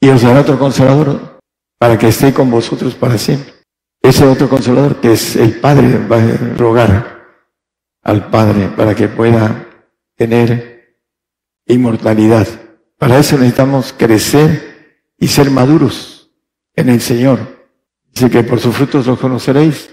y 0.01 0.09
os 0.09 0.23
dará 0.23 0.41
otro 0.41 0.59
consolador 0.59 1.28
para 1.79 1.99
que 1.99 2.09
esté 2.09 2.33
con 2.35 2.51
vosotros 2.51 2.95
para 2.95 3.17
siempre 3.19 3.59
ese 4.03 4.27
otro 4.27 4.49
consolador 4.49 5.01
que 5.01 5.13
es 5.13 5.37
el 5.37 5.61
Padre 5.61 5.99
va 6.07 6.17
a 6.17 6.57
rogar 6.57 7.19
al 8.03 8.31
Padre 8.31 8.69
para 8.77 8.95
que 8.95 9.09
pueda 9.09 9.67
tener 10.17 10.97
inmortalidad. 11.67 12.47
Para 12.97 13.19
eso 13.19 13.37
necesitamos 13.37 13.93
crecer 13.97 15.05
y 15.19 15.29
ser 15.29 15.51
maduros 15.51 16.31
en 16.75 16.89
el 16.89 17.01
Señor. 17.01 17.39
Dice 18.13 18.31
que 18.31 18.43
por 18.43 18.61
sus 18.61 18.75
frutos 18.75 19.07
los 19.07 19.19
conoceréis. 19.19 19.91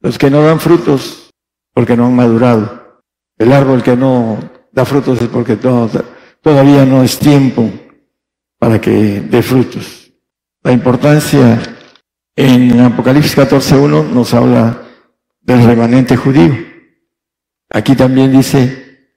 Los 0.00 0.18
que 0.18 0.30
no 0.30 0.42
dan 0.42 0.58
frutos 0.58 1.30
porque 1.74 1.96
no 1.96 2.06
han 2.06 2.16
madurado. 2.16 3.02
El 3.36 3.52
árbol 3.52 3.82
que 3.82 3.96
no 3.96 4.38
da 4.72 4.84
frutos 4.84 5.20
es 5.20 5.28
porque 5.28 5.56
todavía 5.56 6.84
no 6.84 7.02
es 7.02 7.18
tiempo 7.18 7.70
para 8.58 8.80
que 8.80 9.20
dé 9.20 9.42
frutos. 9.42 10.01
La 10.64 10.70
importancia 10.70 11.60
en 12.36 12.80
Apocalipsis 12.80 13.36
14.1 13.36 14.10
nos 14.10 14.32
habla 14.32 14.82
del 15.40 15.64
remanente 15.64 16.16
judío. 16.16 16.56
Aquí 17.68 17.96
también 17.96 18.30
dice, 18.30 19.08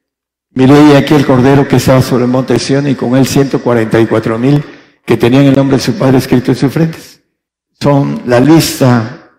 miré 0.52 0.98
aquí 0.98 1.14
el 1.14 1.26
cordero 1.26 1.68
que 1.68 1.76
estaba 1.76 2.02
sobre 2.02 2.26
el 2.26 2.32
monte 2.32 2.58
Sion 2.58 2.88
y 2.88 2.96
con 2.96 3.16
él 3.16 3.28
144 3.28 4.40
mil 4.40 4.64
que 5.06 5.18
tenían 5.18 5.46
el 5.46 5.56
nombre 5.56 5.78
de 5.78 5.84
su 5.84 5.94
padre 5.94 6.18
escrito 6.18 6.52
en 6.52 6.58
sus 6.58 6.74
frentes. 6.74 7.22
Son 7.80 8.24
la 8.26 8.40
lista 8.40 9.30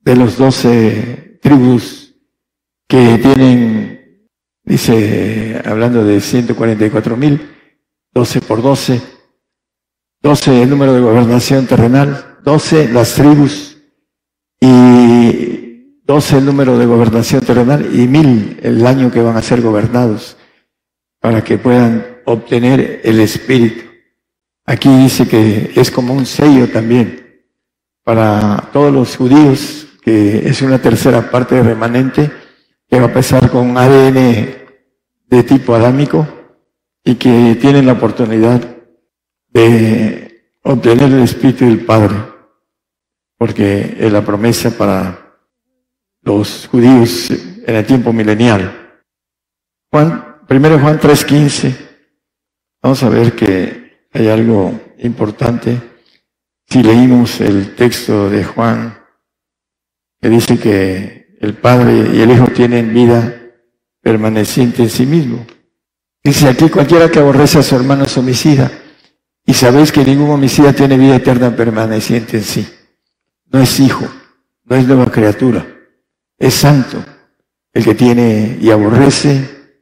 de 0.00 0.16
los 0.16 0.38
doce 0.38 1.38
tribus 1.42 2.14
que 2.88 3.18
tienen, 3.18 4.30
dice, 4.64 5.60
hablando 5.66 6.02
de 6.02 6.18
144 6.18 7.14
mil, 7.14 7.54
12 8.14 8.40
por 8.40 8.62
12, 8.62 9.15
12 10.26 10.62
el 10.62 10.70
número 10.70 10.92
de 10.92 11.00
gobernación 11.00 11.68
terrenal, 11.68 12.38
12 12.42 12.88
las 12.88 13.14
tribus 13.14 13.76
y 14.60 16.00
12 16.02 16.38
el 16.38 16.46
número 16.46 16.76
de 16.76 16.84
gobernación 16.84 17.42
terrenal 17.42 17.88
y 17.94 18.08
mil 18.08 18.58
el 18.60 18.84
año 18.84 19.12
que 19.12 19.22
van 19.22 19.36
a 19.36 19.42
ser 19.42 19.62
gobernados 19.62 20.36
para 21.20 21.44
que 21.44 21.58
puedan 21.58 22.04
obtener 22.24 23.02
el 23.04 23.20
Espíritu. 23.20 23.84
Aquí 24.64 24.88
dice 24.88 25.28
que 25.28 25.70
es 25.76 25.92
como 25.92 26.12
un 26.12 26.26
sello 26.26 26.68
también 26.70 27.44
para 28.02 28.68
todos 28.72 28.92
los 28.92 29.16
judíos, 29.16 29.86
que 30.02 30.48
es 30.48 30.60
una 30.60 30.82
tercera 30.82 31.30
parte 31.30 31.62
remanente, 31.62 32.32
que 32.90 32.96
va 32.96 33.04
a 33.04 33.08
empezar 33.10 33.48
con 33.48 33.78
ADN 33.78 34.48
de 35.28 35.42
tipo 35.44 35.76
adámico 35.76 36.26
y 37.04 37.14
que 37.14 37.56
tienen 37.60 37.86
la 37.86 37.92
oportunidad 37.92 38.75
de 39.56 40.58
obtener 40.64 41.10
el 41.10 41.22
Espíritu 41.22 41.64
del 41.64 41.86
Padre 41.86 42.14
porque 43.38 43.96
es 43.98 44.12
la 44.12 44.22
promesa 44.22 44.70
para 44.70 45.38
los 46.20 46.68
judíos 46.70 47.30
en 47.30 47.74
el 47.74 47.86
tiempo 47.86 48.12
milenial. 48.12 49.00
Juan, 49.90 50.42
primero 50.46 50.78
Juan 50.78 51.00
3:15, 51.00 51.74
vamos 52.82 53.02
a 53.02 53.08
ver 53.08 53.32
que 53.34 54.08
hay 54.12 54.28
algo 54.28 54.78
importante. 54.98 55.80
Si 56.68 56.82
leímos 56.82 57.40
el 57.40 57.74
texto 57.74 58.28
de 58.28 58.44
Juan, 58.44 58.98
que 60.20 60.28
dice 60.28 60.58
que 60.58 61.38
el 61.40 61.54
Padre 61.54 62.10
y 62.14 62.20
el 62.20 62.30
Hijo 62.30 62.48
tienen 62.48 62.92
vida 62.92 63.34
permaneciente 64.02 64.82
en 64.82 64.90
sí 64.90 65.06
mismo. 65.06 65.46
Dice 66.22 66.46
aquí 66.46 66.68
cualquiera 66.68 67.10
que 67.10 67.20
aborrece 67.20 67.60
a 67.60 67.62
su 67.62 67.74
hermano 67.74 68.04
es 68.04 68.18
homicida, 68.18 68.70
y 69.46 69.54
sabéis 69.54 69.92
que 69.92 70.04
ningún 70.04 70.30
homicida 70.30 70.72
tiene 70.72 70.98
vida 70.98 71.16
eterna 71.16 71.54
permaneciente 71.56 72.38
en 72.38 72.44
sí 72.44 72.66
no 73.52 73.60
es 73.60 73.80
hijo, 73.80 74.06
no 74.64 74.76
es 74.76 74.86
nueva 74.86 75.10
criatura, 75.10 75.66
es 76.38 76.54
santo, 76.54 77.02
el 77.72 77.84
que 77.84 77.94
tiene 77.94 78.58
y 78.60 78.70
aborrece 78.70 79.74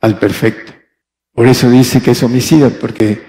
al 0.00 0.18
perfecto. 0.18 0.72
Por 1.32 1.46
eso 1.46 1.70
dice 1.70 2.00
que 2.02 2.10
es 2.10 2.22
homicida, 2.22 2.70
porque 2.70 3.22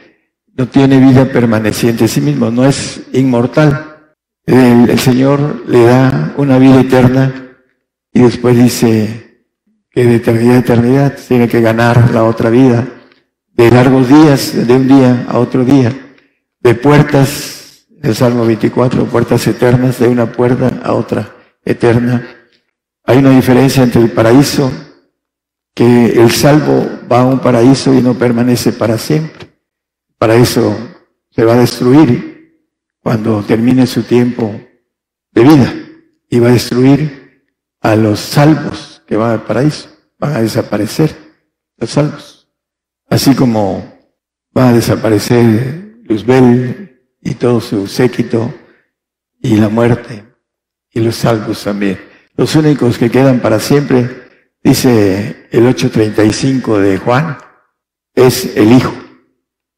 no 0.56 0.68
tiene 0.68 1.00
vida 1.00 1.26
permaneciente 1.26 2.04
en 2.04 2.10
sí 2.10 2.22
mismo, 2.22 2.52
no 2.52 2.66
es 2.66 3.02
inmortal. 3.14 4.14
El, 4.46 5.00
Señor 5.00 5.64
le 5.68 5.84
da 5.84 6.34
una 6.38 6.58
vida 6.58 6.82
eterna 6.82 7.56
y 8.12 8.22
después 8.22 8.58
dice 8.58 9.46
que 9.90 10.04
de 10.04 10.16
eternidad 10.16 10.56
a 10.56 10.60
eternidad 10.60 11.18
tiene 11.28 11.48
que 11.48 11.62
ganar 11.62 12.12
la 12.12 12.26
otra 12.26 12.50
vida, 12.50 12.86
de 13.54 13.72
largos 13.72 14.08
días, 14.08 14.68
de 14.68 14.74
un 14.74 14.88
día 14.88 15.26
a 15.30 15.40
otro 15.40 15.64
día, 15.64 15.92
de 16.60 16.76
puertas 16.76 17.64
el 18.04 18.16
Salmo 18.16 18.46
24, 18.46 19.06
puertas 19.06 19.48
eternas, 19.48 19.98
de 20.00 20.10
una 20.10 20.30
puerta 20.30 20.82
a 20.84 20.94
otra 20.94 21.34
eterna. 21.64 22.28
Hay 23.06 23.18
una 23.18 23.32
diferencia 23.32 23.82
entre 23.82 24.02
el 24.02 24.12
paraíso, 24.12 24.70
que 25.74 26.08
el 26.08 26.30
salvo 26.32 26.86
va 27.10 27.22
a 27.22 27.26
un 27.26 27.40
paraíso 27.40 27.94
y 27.94 28.02
no 28.02 28.14
permanece 28.14 28.74
para 28.74 28.98
siempre. 28.98 29.46
El 30.10 30.16
paraíso 30.18 30.78
se 31.32 31.46
va 31.46 31.54
a 31.54 31.60
destruir 31.60 32.60
cuando 33.00 33.42
termine 33.42 33.88
su 33.88 34.04
tiempo 34.04 34.54
de 35.32 35.42
vida 35.42 35.74
y 36.30 36.40
va 36.40 36.50
a 36.50 36.54
destruir 36.54 37.46
a 37.80 37.96
los 37.96 38.20
salvos 38.20 39.02
que 39.08 39.16
van 39.16 39.32
al 39.32 39.44
paraíso. 39.44 39.90
Van 40.20 40.36
a 40.36 40.42
desaparecer 40.42 41.16
los 41.78 41.90
salvos. 41.90 42.43
Así 43.14 43.36
como 43.36 43.94
va 44.58 44.70
a 44.70 44.74
desaparecer 44.74 46.00
Luzbel 46.06 47.00
y 47.22 47.36
todo 47.36 47.62
su 47.62 47.86
séquito 47.86 48.52
y 49.40 49.56
la 49.56 49.70
muerte 49.70 50.26
y 50.90 51.00
los 51.00 51.18
salvos 51.18 51.64
también. 51.64 52.00
Los 52.36 52.56
únicos 52.56 52.98
que 52.98 53.12
quedan 53.12 53.40
para 53.40 53.60
siempre, 53.60 54.10
dice 54.64 55.48
el 55.52 55.68
835 55.68 56.80
de 56.80 56.98
Juan, 56.98 57.38
es 58.16 58.58
el 58.58 58.72
Hijo. 58.72 58.96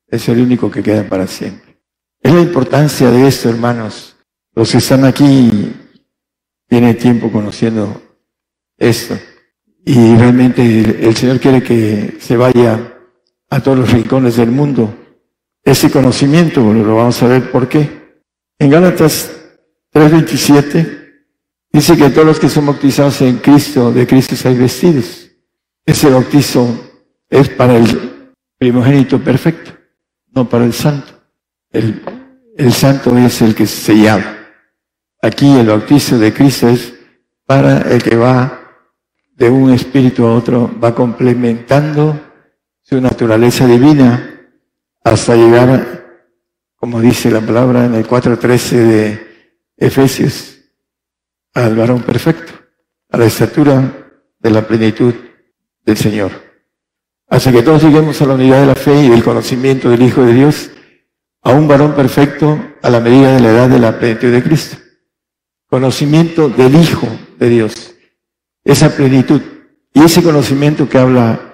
Es 0.07 0.29
el 0.29 0.39
único 0.39 0.71
que 0.71 0.81
queda 0.81 1.03
para 1.03 1.27
siempre. 1.27 1.81
Es 2.21 2.33
la 2.33 2.39
importancia 2.39 3.11
de 3.11 3.27
esto, 3.27 3.49
hermanos. 3.49 4.15
Los 4.53 4.71
que 4.71 4.77
están 4.77 5.03
aquí 5.03 5.73
tienen 6.69 6.97
tiempo 6.97 7.29
conociendo 7.29 8.01
esto. 8.77 9.19
Y 9.83 10.15
realmente 10.15 11.05
el 11.05 11.15
Señor 11.17 11.41
quiere 11.41 11.61
que 11.61 12.15
se 12.21 12.37
vaya 12.37 12.93
a 13.55 13.61
todos 13.61 13.77
los 13.77 13.91
rincones 13.91 14.35
del 14.35 14.51
mundo. 14.51 14.93
Ese 15.63 15.89
conocimiento, 15.89 16.59
lo 16.61 16.97
vamos 16.97 17.23
a 17.23 17.27
ver 17.27 17.51
por 17.51 17.69
qué. 17.69 18.19
En 18.59 18.69
Gálatas 18.69 19.31
3:27 19.93 21.23
dice 21.71 21.95
que 21.95 22.09
todos 22.09 22.27
los 22.27 22.39
que 22.39 22.49
son 22.49 22.65
bautizados 22.65 23.21
en 23.21 23.37
Cristo, 23.37 23.93
de 23.93 24.05
Cristo 24.05 24.35
hay 24.49 24.57
vestidos. 24.57 25.31
Ese 25.85 26.09
bautizo 26.09 26.67
es 27.29 27.47
para 27.47 27.77
el 27.77 28.33
primogénito 28.57 29.23
perfecto, 29.23 29.71
no 30.33 30.49
para 30.49 30.65
el 30.65 30.73
santo. 30.73 31.13
El, 31.71 32.01
el 32.57 32.73
santo 32.73 33.17
es 33.17 33.41
el 33.41 33.55
que 33.55 33.63
es 33.63 33.71
sellado. 33.71 34.23
Aquí 35.21 35.49
el 35.57 35.67
bautizo 35.67 36.19
de 36.19 36.33
Cristo 36.33 36.67
es 36.67 36.93
para 37.45 37.83
el 37.89 38.03
que 38.03 38.17
va 38.17 38.59
de 39.37 39.49
un 39.49 39.71
espíritu 39.71 40.25
a 40.25 40.35
otro, 40.35 40.69
va 40.77 40.93
complementando 40.93 42.34
su 42.85 43.01
naturaleza 43.01 43.65
divina 43.65 44.47
hasta 45.03 45.35
llegar, 45.35 46.21
como 46.75 47.01
dice 47.01 47.31
la 47.31 47.41
palabra 47.41 47.85
en 47.85 47.95
el 47.95 48.07
4.13 48.07 48.71
de 48.75 49.27
Efesios, 49.75 50.59
al 51.55 51.75
varón 51.75 52.03
perfecto, 52.03 52.53
a 53.09 53.17
la 53.17 53.25
estatura 53.25 54.11
de 54.37 54.49
la 54.51 54.67
plenitud 54.67 55.15
del 55.83 55.97
Señor. 55.97 56.31
Hasta 57.27 57.51
que 57.51 57.63
todos 57.63 57.81
lleguemos 57.81 58.21
a 58.21 58.27
la 58.27 58.35
unidad 58.35 58.61
de 58.61 58.67
la 58.67 58.75
fe 58.75 59.03
y 59.03 59.09
del 59.09 59.23
conocimiento 59.23 59.89
del 59.89 60.03
Hijo 60.03 60.23
de 60.23 60.33
Dios, 60.33 60.69
a 61.41 61.53
un 61.53 61.67
varón 61.67 61.95
perfecto 61.95 62.59
a 62.83 62.89
la 62.91 62.99
medida 62.99 63.33
de 63.33 63.39
la 63.39 63.49
edad 63.49 63.69
de 63.69 63.79
la 63.79 63.97
plenitud 63.97 64.31
de 64.31 64.43
Cristo. 64.43 64.77
Conocimiento 65.67 66.49
del 66.49 66.75
Hijo 66.75 67.07
de 67.39 67.49
Dios. 67.49 67.95
Esa 68.63 68.95
plenitud. 68.95 69.41
Y 69.91 70.03
ese 70.03 70.21
conocimiento 70.21 70.87
que 70.87 70.99
habla 70.99 71.44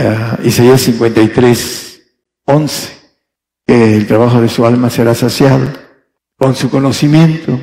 uh, 0.00 0.46
Isaías 0.46 0.80
53, 0.82 2.02
11, 2.44 2.92
que 3.66 3.96
el 3.96 4.06
trabajo 4.06 4.40
de 4.40 4.48
su 4.48 4.64
alma 4.64 4.90
será 4.90 5.14
saciado 5.14 5.70
con 6.36 6.56
su 6.56 6.70
conocimiento, 6.70 7.60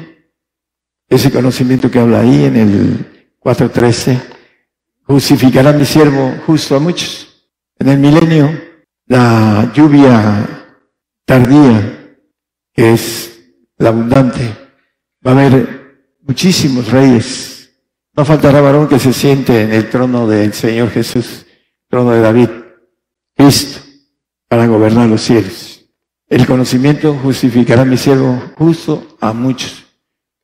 ese 1.10 1.32
conocimiento 1.32 1.90
que 1.90 2.00
habla 2.00 2.22
ahí 2.22 2.46
en 2.46 2.56
el 2.58 3.34
4.13, 3.40 4.22
justificará 5.04 5.74
mi 5.74 5.86
siervo 5.86 6.36
justo 6.46 6.76
a 6.76 6.80
muchos. 6.80 7.50
En 7.80 7.90
el 7.90 7.98
milenio, 7.98 8.50
la 9.08 9.72
lluvia 9.74 10.68
tardía, 11.26 12.16
que 12.74 12.94
es 12.94 13.40
la 13.78 13.90
abundante, 13.90 14.42
va 15.26 15.32
a 15.32 15.34
haber 15.34 16.16
muchísimos 16.22 16.92
reyes. 16.92 17.72
No 18.14 18.26
faltará 18.26 18.62
varón 18.62 18.88
que 18.88 19.00
se 19.00 19.14
siente 19.14 19.62
en 19.62 19.74
el 19.74 19.90
trono 19.90 20.28
del 20.28 20.54
Señor 20.54 20.90
Jesús 20.90 21.47
trono 21.98 22.12
de 22.12 22.22
David, 22.22 22.50
Cristo, 23.36 23.80
para 24.48 24.68
gobernar 24.68 25.10
los 25.10 25.20
cielos. 25.22 25.84
El 26.30 26.46
conocimiento 26.46 27.16
justificará 27.16 27.82
a 27.82 27.86
mi 27.86 27.98
siervo 27.98 28.40
justo 28.56 29.18
a 29.20 29.34
muchos, 29.34 29.84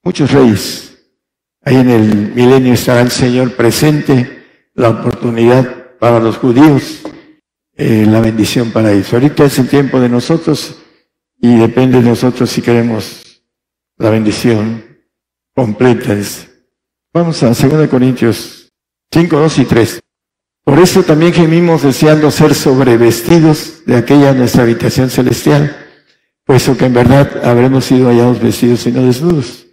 muchos 0.02 0.32
reyes. 0.32 0.98
Ahí 1.62 1.76
en 1.76 1.92
el 1.92 2.34
milenio 2.34 2.74
estará 2.74 3.02
el 3.02 3.12
Señor 3.12 3.56
presente, 3.56 4.44
la 4.74 4.90
oportunidad 4.90 5.96
para 6.00 6.20
los 6.20 6.38
judíos, 6.38 7.04
eh, 7.76 8.08
la 8.08 8.20
bendición 8.20 8.72
para 8.72 8.92
ellos. 8.92 9.14
Ahorita 9.14 9.46
es 9.46 9.60
el 9.60 9.70
tiempo 9.70 10.00
de 10.00 10.10
nosotros 10.10 10.76
y 11.40 11.56
depende 11.56 12.02
de 12.02 12.10
nosotros 12.10 12.50
si 12.50 12.64
queremos 12.64 13.44
la 13.98 14.10
bendición 14.10 14.84
completa. 15.54 16.18
Vamos 17.14 17.44
a 17.44 17.50
2 17.50 17.88
Corintios 17.90 18.72
5, 19.12 19.38
2 19.38 19.60
y 19.60 19.66
3. 19.66 20.04
Por 20.64 20.80
eso 20.80 21.04
también 21.04 21.34
gemimos 21.34 21.84
deseando 21.84 22.32
ser 22.32 22.56
sobrevestidos 22.56 23.84
de 23.86 23.98
aquella 23.98 24.34
nuestra 24.34 24.64
habitación 24.64 25.10
celestial, 25.10 25.76
puesto 26.46 26.78
que 26.78 26.86
en 26.86 26.94
verdad 26.94 27.46
habremos 27.46 27.86
sido 27.86 28.08
hallados 28.08 28.42
vestidos 28.42 28.88
y 28.88 28.92
no 28.92 29.04
desnudos. 29.04 29.68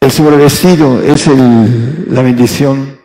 El 0.00 0.10
sobrevestido 0.10 1.00
es 1.00 1.28
la 2.08 2.22
bendición 2.22 2.98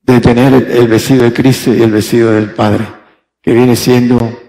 de 0.00 0.20
tener 0.20 0.54
el 0.54 0.88
vestido 0.88 1.24
de 1.24 1.32
Cristo 1.34 1.74
y 1.74 1.82
el 1.82 1.90
vestido 1.90 2.32
del 2.32 2.52
Padre, 2.52 2.86
que 3.42 3.52
viene 3.52 3.76
siendo 3.76 4.40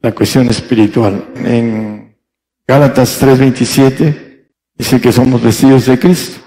la 0.00 0.14
cuestión 0.14 0.46
espiritual. 0.48 1.26
En 1.36 2.14
Gálatas 2.66 3.18
3:27 3.18 4.50
dice 4.76 5.00
que 5.00 5.10
somos 5.10 5.42
vestidos 5.42 5.86
de 5.86 5.98
Cristo, 5.98 6.38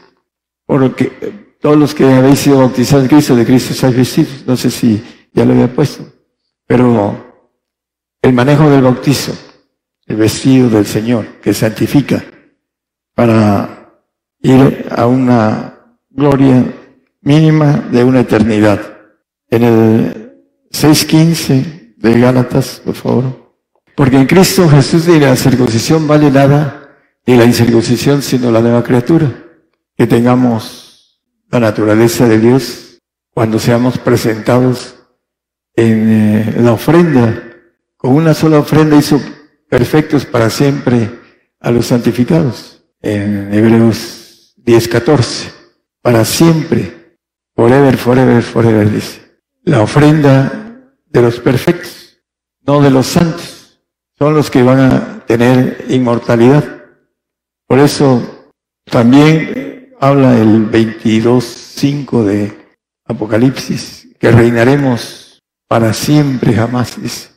porque 0.67 1.11
todos 1.59 1.77
los 1.77 1.95
que 1.95 2.05
habéis 2.05 2.41
sido 2.41 2.59
bautizados 2.59 3.05
en 3.05 3.09
Cristo, 3.09 3.35
de 3.35 3.45
Cristo 3.45 3.73
estáis 3.73 3.95
vestidos. 3.95 4.43
No 4.45 4.55
sé 4.55 4.69
si 4.69 5.01
ya 5.33 5.45
lo 5.45 5.53
había 5.53 5.73
puesto. 5.73 6.05
Pero 6.67 7.33
el 8.21 8.33
manejo 8.33 8.69
del 8.69 8.83
bautizo, 8.83 9.33
el 10.05 10.15
vestido 10.15 10.69
del 10.69 10.85
Señor, 10.85 11.39
que 11.41 11.53
santifica 11.53 12.23
para 13.15 13.93
ir 14.41 14.87
a 14.95 15.07
una 15.07 15.97
gloria 16.09 16.63
mínima 17.21 17.73
de 17.91 18.03
una 18.03 18.21
eternidad. 18.21 18.79
En 19.49 19.63
el 19.63 20.33
6.15 20.71 21.95
de 21.97 22.19
Gálatas, 22.19 22.81
por 22.83 22.95
favor. 22.95 23.53
Porque 23.95 24.17
en 24.17 24.25
Cristo 24.25 24.67
Jesús 24.69 25.07
ni 25.07 25.19
la 25.19 25.35
circuncisión 25.35 26.07
vale 26.07 26.31
nada, 26.31 26.97
ni 27.25 27.35
la 27.35 27.45
incircuncisión, 27.45 28.21
sino 28.21 28.51
la 28.51 28.61
nueva 28.61 28.83
criatura. 28.83 29.31
Que 29.95 30.07
tengamos 30.07 31.21
la 31.49 31.59
naturaleza 31.59 32.27
de 32.27 32.39
Dios 32.39 33.01
cuando 33.33 33.59
seamos 33.59 33.97
presentados 33.97 34.95
en 35.75 36.09
eh, 36.11 36.55
la 36.59 36.73
ofrenda. 36.73 37.43
Con 37.97 38.13
una 38.13 38.33
sola 38.33 38.59
ofrenda 38.59 38.97
hizo 38.97 39.21
perfectos 39.69 40.25
para 40.25 40.49
siempre 40.49 41.09
a 41.59 41.71
los 41.71 41.87
santificados. 41.87 42.83
En 43.01 43.53
Hebreos 43.53 44.55
10:14. 44.57 45.51
Para 46.01 46.25
siempre. 46.25 47.17
Forever, 47.55 47.97
forever, 47.97 48.41
forever, 48.41 48.91
dice. 48.91 49.21
La 49.63 49.81
ofrenda 49.81 50.61
de 51.05 51.21
los 51.21 51.39
perfectos, 51.39 52.17
no 52.61 52.81
de 52.81 52.89
los 52.89 53.07
santos. 53.07 53.81
Son 54.17 54.33
los 54.33 54.49
que 54.49 54.63
van 54.63 54.79
a 54.79 55.25
tener 55.25 55.85
inmortalidad. 55.89 56.63
Por 57.67 57.79
eso 57.79 58.49
también 58.85 59.93
habla 59.99 60.37
el 60.37 60.71
22.5 60.71 62.23
de 62.23 62.57
Apocalipsis, 63.05 64.07
que 64.19 64.31
reinaremos 64.31 65.20
para 65.71 65.93
siempre 65.93 66.51
jamás, 66.53 67.01
dice. 67.01 67.29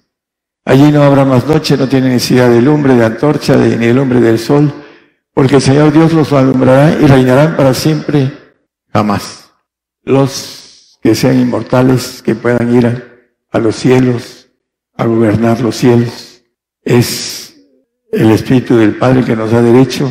Allí 0.64 0.90
no 0.90 1.04
habrá 1.04 1.24
más 1.24 1.46
noche, 1.46 1.76
no 1.76 1.88
tiene 1.88 2.08
necesidad 2.08 2.50
de 2.50 2.60
lumbre, 2.60 2.96
de 2.96 3.04
antorcha, 3.04 3.56
de, 3.56 3.76
ni 3.76 3.86
de 3.86 3.94
lumbre 3.94 4.20
del 4.20 4.40
sol, 4.40 4.74
porque 5.32 5.54
el 5.54 5.62
Señor 5.62 5.92
Dios 5.92 6.12
los 6.12 6.32
alumbrará 6.32 6.98
y 7.00 7.06
reinarán 7.06 7.56
para 7.56 7.72
siempre 7.74 8.32
jamás. 8.92 9.52
Los 10.02 10.98
que 11.00 11.14
sean 11.14 11.38
inmortales, 11.38 12.22
que 12.22 12.34
puedan 12.34 12.74
ir 12.74 12.88
a, 12.88 13.04
a 13.52 13.60
los 13.60 13.76
cielos, 13.76 14.48
a 14.96 15.04
gobernar 15.04 15.60
los 15.60 15.76
cielos, 15.76 16.42
es 16.82 17.54
el 18.10 18.32
Espíritu 18.32 18.76
del 18.76 18.96
Padre 18.96 19.24
que 19.24 19.36
nos 19.36 19.52
da 19.52 19.62
derecho 19.62 20.10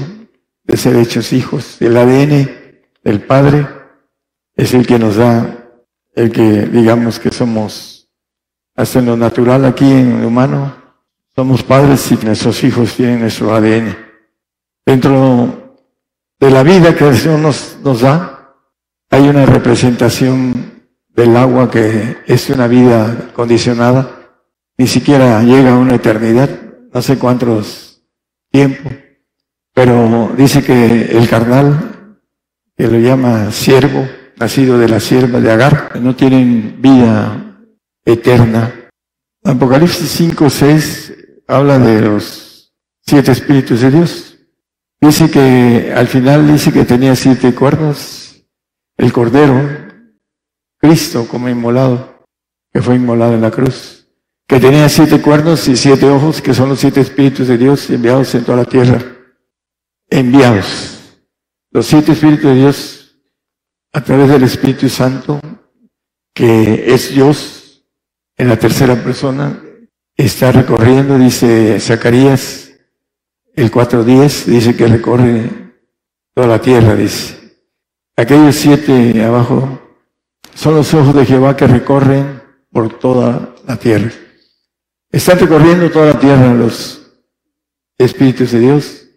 de 0.64 0.78
ser 0.78 0.96
hechos 0.96 1.34
hijos. 1.34 1.76
El 1.82 1.98
ADN 1.98 2.50
del 3.04 3.20
Padre 3.20 3.68
es 4.56 4.74
el 4.74 4.88
que 4.88 4.98
nos 4.98 5.18
da, 5.18 5.68
el 6.16 6.32
que 6.32 6.68
digamos 6.68 7.20
que 7.20 7.30
somos 7.30 7.92
hasta 8.76 9.00
en 9.00 9.06
lo 9.06 9.18
natural 9.18 9.66
aquí 9.66 9.90
en 9.92 10.22
lo 10.22 10.28
humano, 10.28 10.76
somos 11.36 11.64
padres 11.64 12.12
y 12.12 12.26
nuestros 12.26 12.64
hijos 12.64 12.96
tienen 12.96 13.22
nuestro 13.22 13.54
ADN. 13.54 13.96
Dentro 14.86 15.80
de 16.40 16.52
la 16.52 16.64
vida 16.64 16.96
que 16.96 17.08
el 17.08 17.18
Señor 17.18 17.40
nos, 17.40 17.78
nos 17.84 18.02
da, 18.02 18.56
hay 19.10 19.28
una 19.28 19.46
representación 19.46 20.54
del 21.10 21.38
agua 21.38 21.70
que 21.70 22.18
es 22.26 22.50
una 22.50 22.68
vida 22.68 23.30
condicionada, 23.34 24.10
ni 24.78 24.88
siquiera 24.88 25.42
llega 25.44 25.74
a 25.74 25.78
una 25.78 25.96
eternidad, 25.96 26.50
no 26.92 27.02
sé 27.02 27.18
cuántos 27.18 28.04
tiempos, 28.52 28.92
pero 29.74 30.32
dice 30.38 30.64
que 30.64 31.18
el 31.18 31.28
carnal, 31.28 32.20
que 32.76 32.88
lo 32.88 33.00
llama 33.00 33.52
siervo, 33.52 34.08
nacido 34.38 34.78
de 34.78 34.90
la 34.90 35.00
sierva 35.00 35.40
de 35.40 35.52
Agar, 35.52 36.00
no 36.00 36.16
tienen 36.16 36.78
vida 36.80 37.42
eterna, 38.06 38.89
Apocalipsis 39.44 40.10
5, 40.10 40.50
6 40.50 41.13
habla 41.48 41.78
de 41.80 42.02
los 42.02 42.74
siete 43.02 43.32
espíritus 43.32 43.82
de 43.82 43.92
Dios. 43.92 44.38
Dice 45.02 45.30
que 45.30 45.94
al 45.94 46.08
final 46.08 46.48
dice 46.48 46.72
que 46.72 46.86
tenía 46.86 47.16
siete 47.16 47.54
cuernos, 47.54 48.46
el 48.98 49.12
cordero, 49.12 49.70
Cristo 50.78 51.28
como 51.28 51.50
inmolado, 51.50 52.26
que 52.72 52.82
fue 52.82 52.96
inmolado 52.96 53.34
en 53.34 53.42
la 53.42 53.52
cruz, 53.52 54.08
que 54.48 54.60
tenía 54.60 54.88
siete 54.88 55.22
cuernos 55.22 55.68
y 55.68 55.76
siete 55.76 56.06
ojos, 56.06 56.42
que 56.42 56.54
son 56.54 56.70
los 56.70 56.80
siete 56.80 57.02
espíritus 57.02 57.48
de 57.50 57.58
Dios 57.58 57.89
enviados 57.89 58.34
en 58.36 58.46
toda 58.46 58.60
la 58.60 58.66
tierra. 58.66 59.02
Enviados. 60.10 61.20
Los 61.72 61.88
siete 61.88 62.13
espíritus 62.13 62.46
de 62.46 62.56
Dios 62.56 63.18
a 63.92 64.02
través 64.04 64.30
del 64.30 64.44
Espíritu 64.44 64.89
Santo, 64.89 65.39
que 66.34 66.94
es 66.94 67.13
Dios 67.13 67.62
en 68.43 68.49
la 68.49 68.60
tercera 68.60 69.01
persona, 69.01 69.58
está 70.17 70.51
recorriendo, 70.51 71.17
dice 71.17 71.79
Zacarías, 71.79 72.73
el 73.56 73.71
4.10, 73.71 74.45
dice 74.47 74.75
que 74.75 74.86
recorre 74.86 75.49
toda 76.34 76.47
la 76.47 76.60
tierra, 76.60 76.93
dice. 76.93 77.39
Aquellos 78.17 78.56
siete 78.56 79.23
abajo 79.23 79.82
son 80.53 80.75
los 80.75 80.93
ojos 80.93 81.15
de 81.15 81.25
Jehová 81.25 81.56
que 81.56 81.67
recorren 81.67 82.43
por 82.69 82.99
toda 82.99 83.56
la 83.65 83.77
tierra. 83.77 84.12
Están 85.10 85.39
recorriendo 85.39 85.89
toda 85.89 86.08
la 86.08 86.19
tierra 86.19 86.53
los 86.53 87.13
espíritus 87.97 88.51
de 88.51 88.60
Dios 88.60 89.08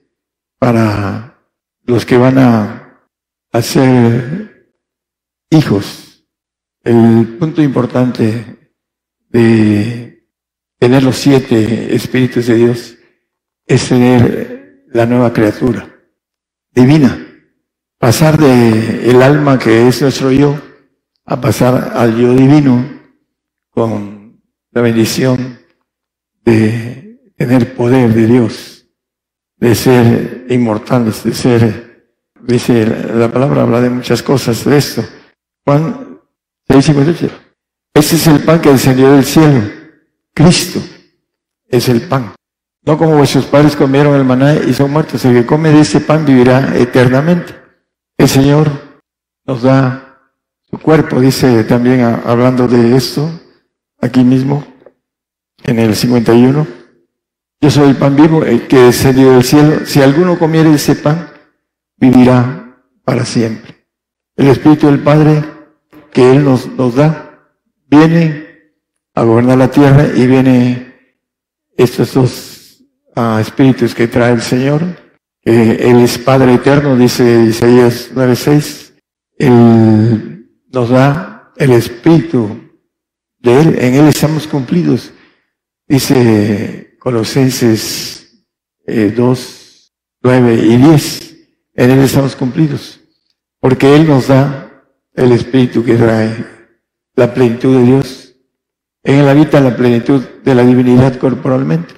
para 0.61 1.37
los 1.83 2.07
que 2.07 2.17
van 2.17 2.39
a, 2.39 2.83
ser 3.61 4.71
hijos. 5.51 6.25
El 6.85 7.37
punto 7.41 7.61
importante 7.61 8.66
de 9.37 10.27
tener 10.79 11.03
los 11.03 11.17
siete 11.17 11.95
espíritus 11.95 12.47
de 12.47 12.55
Dios 12.55 12.97
es 13.67 13.87
tener 13.87 14.87
la 14.89 15.05
nueva 15.05 15.31
criatura 15.35 15.95
divina. 16.71 17.23
Pasar 17.99 18.39
de 18.39 19.11
el 19.11 19.21
alma 19.23 19.59
que 19.59 19.89
es 19.89 20.01
nuestro 20.01 20.33
yo 20.33 20.59
a 21.27 21.39
pasar 21.39 21.93
al 21.95 22.17
yo 22.17 22.33
divino 22.33 22.83
con 23.69 24.41
la 24.71 24.81
bendición 24.81 25.59
de 26.43 27.21
tener 27.37 27.75
poder 27.75 28.15
de 28.15 28.27
Dios, 28.27 28.87
de 29.59 29.75
ser 29.75 30.47
inmortales, 30.49 31.25
de 31.25 31.35
ser, 31.35 32.11
dice 32.41 32.87
la 32.87 33.31
palabra, 33.31 33.63
habla 33.63 33.83
de 33.83 33.91
muchas 33.91 34.23
cosas 34.23 34.65
de 34.65 34.79
esto. 34.79 35.05
Juan 35.63 36.21
6:58. 36.69 37.46
Ese 37.97 38.17
es 38.17 38.27
el 38.27 38.41
pan 38.41 38.61
que 38.61 38.71
descendió 38.71 39.11
del 39.11 39.25
cielo. 39.25 39.71
Cristo 40.35 40.81
es 41.67 41.89
el 41.89 42.03
pan. 42.03 42.35
No 42.85 42.99
como 42.99 43.17
vuestros 43.17 43.47
padres 43.47 43.75
comieron 43.75 44.15
el 44.15 44.23
maná 44.23 44.55
y 44.55 44.75
son 44.75 44.91
muertos. 44.91 45.25
El 45.25 45.33
que 45.33 45.47
come 45.47 45.71
de 45.71 45.81
ese 45.81 46.01
pan 46.01 46.27
vivirá 46.27 46.77
eternamente. 46.77 47.55
El 48.19 48.29
Señor 48.29 48.71
nos 49.47 49.63
da 49.63 50.21
su 50.71 50.79
cuerpo, 50.79 51.23
dice 51.23 51.65
también 51.65 52.03
hablando 52.03 52.69
de 52.69 52.95
esto, 52.95 53.31
aquí 53.99 54.23
mismo, 54.23 54.63
en 55.65 55.79
el 55.79 55.97
51. 55.97 56.67
Yo 57.63 57.71
soy 57.71 57.89
el 57.89 57.97
pan 57.97 58.15
vivo, 58.15 58.45
el 58.45 58.69
que 58.69 58.79
descendió 58.79 59.33
del 59.33 59.43
cielo. 59.43 59.87
Si 59.87 60.03
alguno 60.03 60.39
comiere 60.39 60.75
ese 60.75 60.97
pan, 60.97 61.31
vivirá 61.97 62.79
para 63.07 63.25
siempre. 63.25 63.87
El 64.37 64.49
Espíritu 64.49 64.87
del 64.87 65.03
Padre 65.03 65.43
que 66.13 66.31
Él 66.33 66.45
nos, 66.45 66.67
nos 66.69 66.95
da, 66.95 67.26
viene 67.87 68.47
a 69.15 69.23
gobernar 69.23 69.59
la 69.59 69.71
tierra 69.71 70.09
y 70.15 70.27
viene 70.27 70.95
estos 71.77 72.15
dos 72.15 72.85
uh, 73.17 73.39
espíritus 73.39 73.95
que 73.95 74.09
trae 74.09 74.33
el 74.33 74.43
Señor. 74.43 74.83
Eh, 75.45 75.79
él 75.91 76.01
es 76.01 76.19
Padre 76.19 76.55
eterno, 76.55 76.97
dice 76.97 77.45
Isaías 77.49 78.11
9:6. 78.15 78.93
Él 79.39 80.51
nos 80.73 80.91
da 80.91 81.53
el 81.57 81.73
espíritu 81.73 82.71
de 83.39 83.61
Él, 83.61 83.77
en 83.79 83.95
Él 83.95 84.09
estamos 84.09 84.47
cumplidos. 84.47 85.13
Dice 85.87 86.97
Colosenses 86.99 88.45
eh, 88.87 89.13
2, 89.17 89.93
9 90.23 90.55
y 90.55 90.77
10. 90.77 91.37
En 91.75 91.91
Él 91.91 91.99
estamos 92.01 92.35
cumplidos. 92.35 93.01
Porque 93.61 93.95
Él 93.95 94.07
nos 94.07 94.29
da 94.29 94.85
el 95.15 95.33
Espíritu 95.33 95.85
que 95.85 95.95
trae 95.95 96.56
la 97.17 97.33
plenitud 97.33 97.77
de 97.77 97.83
Dios. 97.83 98.37
En 99.03 99.17
Él 99.17 99.29
habita 99.29 99.61
la 99.61 99.75
plenitud 99.75 100.23
de 100.45 100.55
la 100.55 100.63
divinidad 100.63 101.17
corporalmente. 101.17 101.95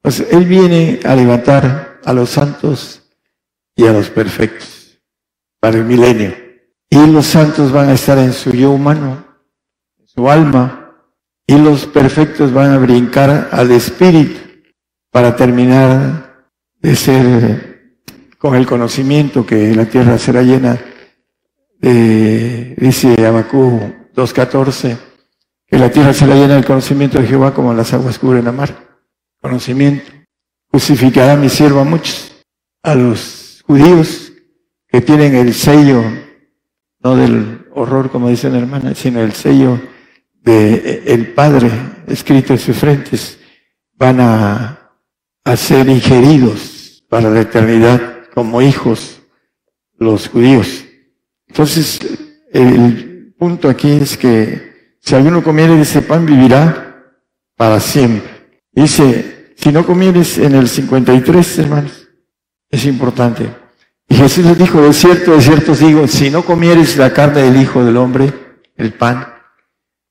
Pues 0.00 0.20
Él 0.20 0.46
viene 0.46 1.00
a 1.04 1.14
levantar 1.14 2.00
a 2.04 2.12
los 2.12 2.30
santos 2.30 3.02
y 3.74 3.86
a 3.86 3.92
los 3.92 4.08
perfectos 4.10 5.00
para 5.60 5.78
el 5.78 5.84
milenio. 5.84 6.34
Y 6.88 7.06
los 7.06 7.26
santos 7.26 7.72
van 7.72 7.88
a 7.88 7.94
estar 7.94 8.18
en 8.18 8.32
su 8.32 8.52
yo 8.52 8.70
humano, 8.70 9.24
en 9.98 10.06
su 10.06 10.30
alma, 10.30 10.92
y 11.46 11.58
los 11.58 11.86
perfectos 11.86 12.52
van 12.52 12.70
a 12.70 12.78
brincar 12.78 13.48
al 13.50 13.70
espíritu 13.72 14.40
para 15.10 15.34
terminar 15.34 16.48
de 16.80 16.94
ser 16.94 17.98
con 18.38 18.54
el 18.54 18.66
conocimiento 18.66 19.44
que 19.44 19.74
la 19.74 19.86
tierra 19.86 20.18
será 20.18 20.42
llena 20.42 20.78
de, 21.80 22.74
dice 22.78 23.26
Abacú 23.26 24.03
2.14, 24.14 24.96
que 25.66 25.78
la 25.78 25.90
tierra 25.90 26.12
será 26.12 26.34
llena 26.34 26.54
del 26.54 26.64
conocimiento 26.64 27.18
de 27.18 27.26
Jehová 27.26 27.52
como 27.52 27.74
las 27.74 27.92
aguas 27.92 28.18
cubren 28.18 28.44
la 28.44 28.52
mar. 28.52 28.98
Conocimiento. 29.40 30.10
Justificará 30.68 31.36
mi 31.36 31.48
siervo 31.48 31.80
a 31.80 31.84
muchos, 31.84 32.34
a 32.82 32.94
los 32.94 33.62
judíos 33.66 34.32
que 34.88 35.00
tienen 35.00 35.34
el 35.34 35.54
sello, 35.54 36.02
no 37.00 37.16
del 37.16 37.66
horror 37.74 38.10
como 38.10 38.28
dicen 38.28 38.52
la 38.52 38.60
hermana, 38.60 38.94
sino 38.94 39.20
el 39.20 39.32
sello 39.32 39.80
de 40.42 41.02
el 41.06 41.32
Padre 41.32 41.70
escrito 42.06 42.52
en 42.52 42.58
sus 42.58 42.76
frentes 42.76 43.38
van 43.94 44.20
a, 44.20 44.80
ser 45.56 45.88
ingeridos 45.88 47.04
para 47.08 47.30
la 47.30 47.42
eternidad 47.42 48.24
como 48.34 48.62
hijos 48.62 49.20
los 49.98 50.28
judíos. 50.28 50.84
Entonces, 51.46 52.00
el 52.50 53.13
punto 53.44 53.68
aquí 53.68 53.90
es 53.90 54.16
que 54.16 54.96
si 55.02 55.14
alguno 55.14 55.44
comiere 55.44 55.76
de 55.76 55.82
ese 55.82 56.00
pan 56.00 56.24
vivirá 56.24 57.12
para 57.58 57.78
siempre. 57.78 58.62
Dice, 58.72 59.52
si 59.54 59.70
no 59.70 59.84
comieres 59.84 60.38
en 60.38 60.54
el 60.54 60.66
53, 60.66 61.58
hermanos, 61.58 62.08
es 62.70 62.86
importante. 62.86 63.54
Y 64.08 64.14
Jesús 64.14 64.46
les 64.46 64.56
dijo, 64.56 64.80
de 64.80 64.94
cierto, 64.94 65.32
de 65.32 65.42
cierto 65.42 65.72
os 65.72 65.80
digo, 65.80 66.08
si 66.08 66.30
no 66.30 66.42
comieres 66.42 66.96
la 66.96 67.12
carne 67.12 67.42
del 67.42 67.60
Hijo 67.60 67.84
del 67.84 67.98
Hombre, 67.98 68.32
el 68.76 68.94
pan, 68.94 69.26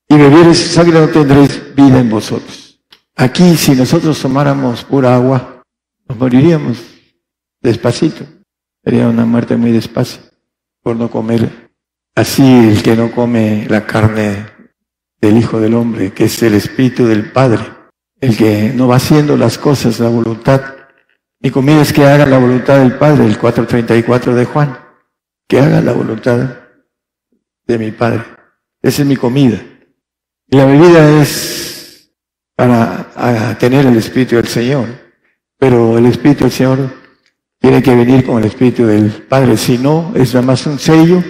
y 0.08 0.16
bebieres 0.16 0.58
sangre 0.58 1.00
no 1.00 1.08
tendréis 1.08 1.74
vida 1.74 1.98
en 1.98 2.10
vosotros. 2.10 2.80
Aquí, 3.16 3.56
si 3.56 3.72
nosotros 3.72 4.22
tomáramos 4.22 4.84
pura 4.84 5.16
agua, 5.16 5.64
nos 6.08 6.16
moriríamos 6.16 6.78
despacito. 7.60 8.24
Sería 8.84 9.08
una 9.08 9.26
muerte 9.26 9.56
muy 9.56 9.72
despacio 9.72 10.22
por 10.84 10.94
no 10.94 11.10
comer. 11.10 11.63
Así 12.14 12.44
el 12.44 12.82
que 12.82 12.94
no 12.94 13.10
come 13.10 13.66
la 13.68 13.84
carne 13.86 14.46
del 15.20 15.36
Hijo 15.36 15.58
del 15.58 15.74
Hombre, 15.74 16.12
que 16.12 16.24
es 16.24 16.42
el 16.44 16.54
Espíritu 16.54 17.06
del 17.06 17.32
Padre, 17.32 17.64
el 18.20 18.36
que 18.36 18.72
no 18.72 18.86
va 18.86 18.96
haciendo 18.96 19.36
las 19.36 19.58
cosas, 19.58 19.98
la 19.98 20.08
voluntad. 20.08 20.62
Mi 21.40 21.50
comida 21.50 21.82
es 21.82 21.92
que 21.92 22.04
haga 22.04 22.24
la 22.24 22.38
voluntad 22.38 22.78
del 22.78 22.96
Padre, 22.98 23.26
el 23.26 23.36
434 23.36 24.34
de 24.34 24.44
Juan, 24.44 24.78
que 25.48 25.58
haga 25.58 25.80
la 25.80 25.92
voluntad 25.92 26.56
de 27.66 27.78
mi 27.78 27.90
Padre. 27.90 28.22
Esa 28.80 29.02
es 29.02 29.08
mi 29.08 29.16
comida. 29.16 29.60
Y 30.46 30.56
la 30.56 30.66
bebida 30.66 31.20
es 31.20 32.12
para 32.54 33.58
tener 33.58 33.86
el 33.86 33.96
Espíritu 33.96 34.36
del 34.36 34.46
Señor, 34.46 34.86
pero 35.58 35.98
el 35.98 36.06
Espíritu 36.06 36.44
del 36.44 36.52
Señor 36.52 36.94
tiene 37.58 37.82
que 37.82 37.96
venir 37.96 38.24
con 38.24 38.38
el 38.38 38.44
Espíritu 38.44 38.86
del 38.86 39.10
Padre, 39.28 39.56
si 39.56 39.78
no, 39.78 40.12
es 40.14 40.32
nada 40.32 40.46
más 40.46 40.64
un 40.66 40.78
sello 40.78 41.24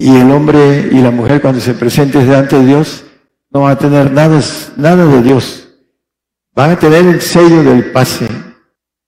y 0.00 0.16
el 0.16 0.30
hombre 0.32 0.88
y 0.90 1.00
la 1.00 1.12
mujer 1.12 1.40
cuando 1.40 1.60
se 1.60 1.74
presenten 1.74 2.26
delante 2.26 2.58
de 2.58 2.66
Dios 2.66 3.04
no 3.50 3.60
van 3.60 3.72
a 3.72 3.78
tener 3.78 4.10
nada, 4.10 4.40
nada 4.76 5.06
de 5.06 5.22
Dios. 5.22 5.68
Van 6.52 6.72
a 6.72 6.78
tener 6.78 7.06
el 7.06 7.20
sello 7.20 7.62
del 7.62 7.92
pase 7.92 8.26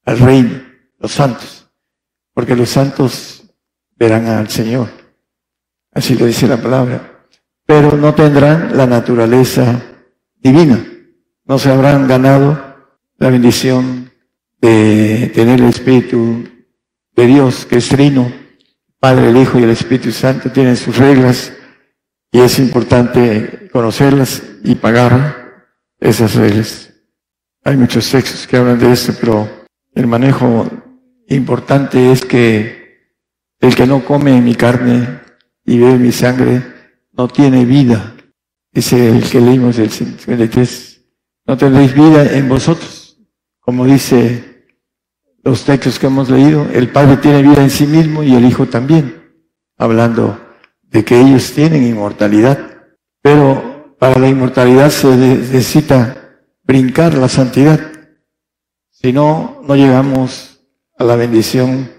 al 0.05 0.19
reino, 0.21 0.63
los 1.01 1.11
santos, 1.11 1.69
porque 2.33 2.55
los 2.55 2.71
santos 2.71 3.43
verán 3.97 4.27
al 4.27 4.49
Señor. 4.49 4.89
Así 5.93 6.15
lo 6.15 6.27
dice 6.27 6.47
la 6.47 6.57
palabra 6.59 7.13
pero 7.73 7.97
no 7.97 8.15
tendrán 8.15 8.77
la 8.77 8.87
naturaleza 8.87 9.83
divina. 10.37 10.85
No 11.45 11.59
se 11.59 11.71
habrán 11.71 12.07
ganado 12.07 12.77
la 13.19 13.31
bendición 13.31 14.11
de 14.61 15.33
tener 15.35 15.61
el 15.61 15.69
Espíritu 15.69 16.45
de 17.17 17.27
Dios, 17.27 17.67
que 17.67 17.79
es 17.79 17.89
trino, 17.89 18.31
Padre, 19.03 19.31
el 19.31 19.37
Hijo 19.37 19.59
y 19.59 19.65
el 19.65 19.71
Espíritu 19.71 20.13
Santo, 20.13 20.53
tienen 20.53 20.77
sus 20.77 20.97
reglas 20.97 21.53
y 22.31 22.39
es 22.39 22.61
importante 22.61 23.69
conocerlas 23.73 24.45
y 24.63 24.77
pagar 24.77 25.67
esas 25.99 26.37
reglas. 26.37 26.95
Hay 27.65 27.77
muchos 27.77 28.09
textos 28.09 28.47
que 28.47 28.57
hablan 28.57 28.79
de 28.79 28.93
esto, 28.93 29.13
pero 29.21 29.67
el 29.93 30.07
manejo 30.07 30.71
importante 31.27 32.13
es 32.13 32.25
que 32.25 33.11
el 33.59 33.75
que 33.75 33.89
no 33.89 34.05
come 34.05 34.41
mi 34.41 34.55
carne 34.55 35.19
y 35.65 35.81
bebe 35.81 35.99
mi 35.99 36.13
sangre 36.13 36.63
no 37.11 37.27
tiene 37.27 37.65
vida. 37.65 38.15
Dice 38.71 39.09
el 39.09 39.29
que 39.29 39.41
leímos 39.41 39.81
el 39.81 39.91
53. 39.91 41.03
No 41.47 41.57
tendréis 41.57 41.93
vida 41.93 42.37
en 42.37 42.49
vosotros. 42.49 43.19
Como 43.59 43.85
dice 43.85 44.52
los 45.45 45.65
textos 45.65 45.99
que 45.99 46.07
hemos 46.07 46.31
leído, 46.31 46.67
el 46.73 46.91
Padre 46.91 47.17
tiene 47.17 47.43
vida 47.43 47.63
en 47.63 47.71
sí 47.71 47.87
mismo 47.87 48.23
y 48.23 48.35
el 48.35 48.45
Hijo 48.45 48.67
también. 48.67 49.35
Hablando 49.77 50.39
de 50.83 51.05
que 51.05 51.21
ellos 51.21 51.53
tienen 51.53 51.85
inmortalidad. 51.85 52.59
Pero 53.21 53.97
para 53.99 54.19
la 54.19 54.29
inmortalidad 54.29 54.91
se 54.91 55.17
necesita 55.17 56.39
brincar 56.63 57.15
la 57.15 57.29
santidad. 57.29 57.81
Si 58.91 59.13
no, 59.13 59.61
no 59.67 59.75
llegamos 59.75 60.61
a 60.99 61.05
la 61.05 61.17
bendición 61.17 61.91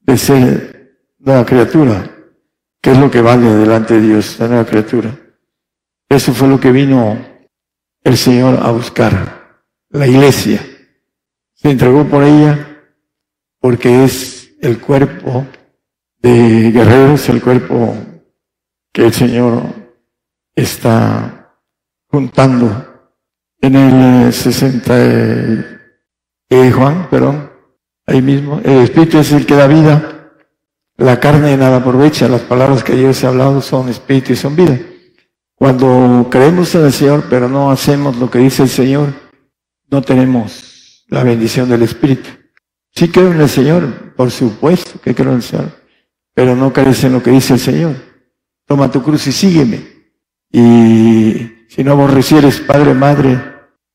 de 0.00 0.18
ser 0.18 0.96
nueva 1.18 1.46
criatura, 1.46 2.10
que 2.80 2.90
es 2.90 2.98
lo 2.98 3.10
que 3.10 3.20
vale 3.20 3.46
delante 3.46 3.94
de 3.94 4.08
Dios, 4.08 4.38
la 4.38 4.48
nueva 4.48 4.66
criatura. 4.66 5.16
Eso 6.08 6.34
fue 6.34 6.48
lo 6.48 6.58
que 6.58 6.72
vino 6.72 7.18
el 8.02 8.16
Señor 8.16 8.58
a 8.62 8.70
buscar, 8.72 9.62
la 9.90 10.06
iglesia. 10.06 10.60
Se 11.54 11.70
entregó 11.70 12.04
por 12.04 12.24
ella 12.24 12.69
porque 13.60 14.04
es 14.04 14.56
el 14.60 14.80
cuerpo 14.80 15.46
de 16.18 16.70
guerreros, 16.72 17.28
el 17.28 17.42
cuerpo 17.42 17.94
que 18.92 19.06
el 19.06 19.12
Señor 19.12 19.62
está 20.54 21.54
juntando 22.08 22.86
en 23.60 23.74
el 23.76 24.32
60 24.32 24.94
eh, 26.52 26.72
Juan, 26.72 27.08
perdón, 27.08 27.50
ahí 28.06 28.20
mismo. 28.20 28.60
El 28.64 28.78
Espíritu 28.78 29.18
es 29.18 29.30
el 29.32 29.46
que 29.46 29.54
da 29.54 29.66
vida. 29.66 30.32
La 30.96 31.20
carne 31.20 31.56
nada 31.56 31.76
aprovecha. 31.76 32.28
Las 32.28 32.42
palabras 32.42 32.82
que 32.82 33.00
yo 33.00 33.10
he 33.10 33.26
hablado 33.26 33.60
son 33.60 33.88
Espíritu 33.88 34.32
y 34.32 34.36
son 34.36 34.56
vida. 34.56 34.78
Cuando 35.54 36.28
creemos 36.30 36.74
en 36.74 36.86
el 36.86 36.92
Señor, 36.92 37.24
pero 37.30 37.48
no 37.48 37.70
hacemos 37.70 38.16
lo 38.16 38.30
que 38.30 38.38
dice 38.38 38.62
el 38.64 38.68
Señor, 38.68 39.12
no 39.90 40.02
tenemos 40.02 41.04
la 41.08 41.22
bendición 41.22 41.68
del 41.68 41.82
Espíritu. 41.82 42.30
Sí 42.92 43.08
creo 43.08 43.32
en 43.32 43.40
el 43.40 43.48
Señor, 43.48 44.14
por 44.14 44.30
supuesto 44.30 45.00
que 45.00 45.14
creo 45.14 45.30
en 45.30 45.36
el 45.36 45.42
Señor, 45.42 45.70
pero 46.34 46.56
no 46.56 46.72
crees 46.72 47.02
en 47.04 47.12
lo 47.12 47.22
que 47.22 47.30
dice 47.30 47.54
el 47.54 47.60
Señor. 47.60 47.94
Toma 48.66 48.90
tu 48.90 49.02
cruz 49.02 49.26
y 49.26 49.32
sígueme. 49.32 49.80
Y 50.50 51.66
si 51.68 51.84
no 51.84 51.92
aborrecieres 51.92 52.60
padre, 52.60 52.94
madre, 52.94 53.40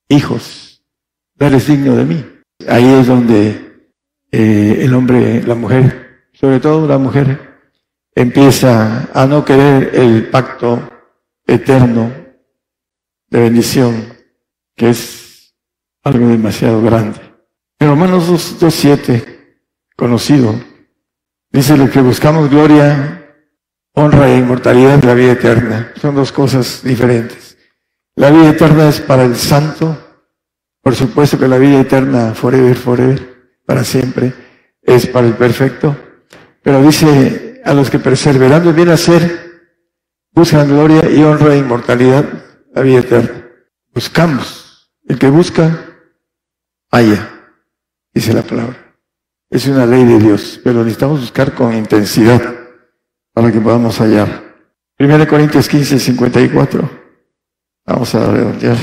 hijos, 0.08 0.84
no 1.40 1.48
eres 1.48 1.68
digno 1.68 1.96
de 1.96 2.06
mí. 2.06 2.26
Ahí 2.68 2.86
es 2.86 3.08
donde 3.08 3.90
eh, 4.32 4.80
el 4.82 4.94
hombre, 4.94 5.44
la 5.44 5.56
mujer, 5.56 6.30
sobre 6.34 6.60
todo 6.60 6.88
la 6.88 6.98
mujer, 6.98 7.56
empieza 8.14 9.10
a 9.14 9.26
no 9.26 9.44
querer 9.44 9.92
el 9.94 10.30
pacto 10.30 10.90
eterno 11.46 12.12
de 13.30 13.40
bendición, 13.40 14.14
que 14.76 14.90
es 14.90 15.54
algo 16.04 16.28
demasiado 16.28 16.82
grande. 16.82 17.35
En 17.78 17.90
Romanos 17.90 18.30
2.7, 18.30 19.58
conocido, 19.98 20.56
dice 21.52 21.76
lo 21.76 21.90
que 21.90 22.00
buscamos 22.00 22.50
gloria, 22.50 23.36
honra 23.94 24.30
e 24.30 24.38
inmortalidad 24.38 25.04
la 25.04 25.14
vida 25.14 25.34
eterna. 25.34 25.92
Son 26.00 26.16
dos 26.16 26.32
cosas 26.32 26.82
diferentes. 26.84 27.58
La 28.16 28.32
vida 28.32 28.52
eterna 28.52 28.88
es 28.88 29.02
para 29.02 29.26
el 29.26 29.36
santo, 29.36 29.98
por 30.82 30.96
supuesto 30.96 31.38
que 31.38 31.50
la 31.50 31.58
vida 31.58 31.82
eterna, 31.82 32.34
forever, 32.34 32.76
forever, 32.76 33.60
para 33.66 33.84
siempre, 33.84 34.34
es 34.82 35.06
para 35.08 35.28
el 35.28 35.34
perfecto. 35.34 35.98
Pero 36.64 36.82
dice 36.82 37.62
a 37.66 37.74
los 37.74 37.90
que 37.90 38.00
perseverando 38.00 38.72
bien 38.72 38.90
hacer, 38.90 39.74
buscan 40.32 40.70
gloria 40.70 41.10
y 41.10 41.22
honra 41.24 41.56
e 41.56 41.58
inmortalidad, 41.58 42.24
la 42.74 42.82
vida 42.82 43.00
eterna. 43.00 43.50
Buscamos. 43.94 44.92
El 45.08 45.20
que 45.20 45.30
busca, 45.30 45.86
haya, 46.90 47.35
dice 48.16 48.34
la 48.34 48.42
palabra. 48.42 48.96
Es 49.50 49.68
una 49.68 49.86
ley 49.86 50.06
de 50.06 50.18
Dios, 50.18 50.60
pero 50.64 50.80
necesitamos 50.80 51.20
buscar 51.20 51.54
con 51.54 51.76
intensidad 51.76 52.42
para 53.34 53.52
que 53.52 53.60
podamos 53.60 54.00
hallar. 54.00 54.56
1 54.98 55.28
Corintios 55.28 55.68
15, 55.68 56.00
54. 56.00 56.90
Vamos 57.86 58.16
a 58.16 58.32
redondear 58.32 58.78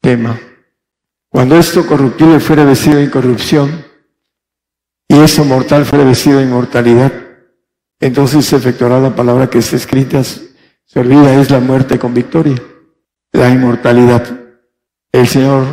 tema. 0.00 0.38
Cuando 1.28 1.56
esto 1.56 1.86
corruptible 1.86 2.38
fuera 2.38 2.64
vestido 2.64 2.98
de 2.98 3.04
incorrupción 3.04 3.84
y 5.08 5.18
eso 5.18 5.44
mortal 5.44 5.86
fuera 5.86 6.04
vestido 6.04 6.38
de 6.38 6.44
inmortalidad, 6.44 7.10
entonces 7.98 8.44
se 8.44 8.56
efectuará 8.56 9.00
la 9.00 9.14
palabra 9.14 9.48
que 9.48 9.58
está 9.58 9.76
escrita, 9.76 10.22
se 10.22 11.00
olvida 11.00 11.40
es 11.40 11.50
la 11.50 11.60
muerte 11.60 11.98
con 11.98 12.12
victoria, 12.12 12.56
la 13.32 13.48
inmortalidad. 13.48 14.22
El 15.10 15.26
Señor 15.26 15.64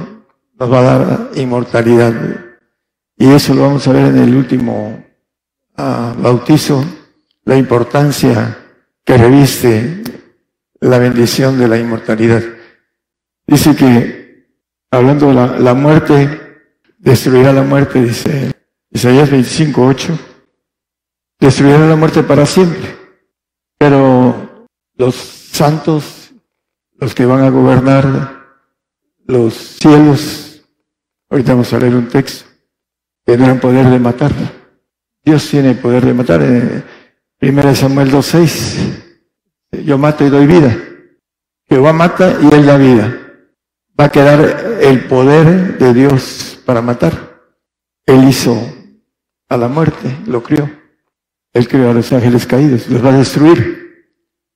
nos 0.58 0.72
va 0.72 0.80
a 0.80 0.84
dar 0.84 1.30
inmortalidad. 1.36 2.49
Y 3.22 3.30
eso 3.30 3.54
lo 3.54 3.64
vamos 3.64 3.86
a 3.86 3.92
ver 3.92 4.06
en 4.06 4.18
el 4.18 4.34
último 4.34 5.06
ah, 5.76 6.16
bautizo, 6.18 6.84
la 7.44 7.58
importancia 7.58 8.58
que 9.04 9.18
reviste 9.18 10.04
la 10.80 11.00
bendición 11.00 11.60
de 11.60 11.68
la 11.68 11.78
inmortalidad. 11.78 12.42
Dice 13.46 13.76
que, 13.76 14.48
hablando 14.90 15.28
de 15.28 15.34
la, 15.34 15.74
muerte, 15.74 16.72
destruirá 16.98 17.52
la 17.52 17.64
muerte, 17.64 18.02
dice 18.02 18.54
Isaías 18.90 19.30
25, 19.30 19.86
8, 19.86 20.20
destruirá 21.42 21.80
la 21.80 21.98
muerte 21.98 22.24
para 22.24 22.46
siempre. 22.46 22.96
Pero 23.78 24.66
los 24.96 25.16
santos, 25.16 26.32
los 26.94 27.14
que 27.14 27.26
van 27.26 27.44
a 27.44 27.50
gobernar 27.50 28.46
los 29.26 29.54
cielos, 29.54 30.64
ahorita 31.30 31.52
vamos 31.52 31.74
a 31.74 31.80
leer 31.80 31.96
un 31.96 32.08
texto, 32.08 32.49
tendrán 33.24 33.60
poder 33.60 33.88
de 33.88 34.00
matar. 34.00 34.32
Dios 35.24 35.50
tiene 35.50 35.76
poder 35.76 36.06
de 36.06 36.14
matar. 36.14 36.42
Eh, 36.44 36.84
Primera 37.38 37.74
Samuel 37.74 38.12
2.6. 38.12 39.84
Yo 39.86 39.98
mato 39.98 40.26
y 40.26 40.30
doy 40.30 40.46
vida. 40.46 40.76
Jehová 41.70 41.94
mata 41.94 42.38
y 42.42 42.54
él 42.54 42.66
da 42.66 42.78
vida. 42.78 43.18
Va 43.98 44.06
a 44.06 44.12
quedar 44.12 44.80
el 44.82 45.06
poder 45.06 45.78
de 45.78 45.94
Dios 45.94 46.60
para 46.66 46.82
matar. 46.82 47.42
Él 48.06 48.28
hizo 48.28 48.58
a 49.48 49.58
la 49.58 49.68
muerte, 49.68 50.18
lo 50.26 50.42
crió. 50.42 50.70
Él 51.54 51.68
crió 51.68 51.90
a 51.90 51.94
los 51.94 52.12
ángeles 52.12 52.46
caídos, 52.46 52.90
los 52.90 53.04
va 53.04 53.10
a 53.10 53.18
destruir. 53.18 54.08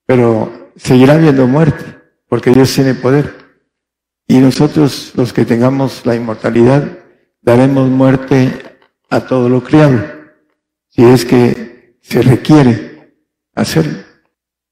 Pero 0.06 0.70
seguirá 0.76 1.14
habiendo 1.14 1.46
muerte, 1.46 1.84
porque 2.28 2.50
Dios 2.50 2.72
tiene 2.74 2.94
poder. 2.94 3.32
Y 4.26 4.38
nosotros, 4.38 5.12
los 5.14 5.32
que 5.32 5.44
tengamos 5.44 6.04
la 6.04 6.14
inmortalidad, 6.14 6.98
daremos 7.44 7.88
muerte 7.88 8.78
a 9.10 9.20
todo 9.20 9.48
lo 9.48 9.62
criado. 9.62 10.02
Si 10.88 11.04
es 11.04 11.24
que 11.24 11.98
se 12.00 12.22
requiere 12.22 13.16
hacerlo. 13.54 13.98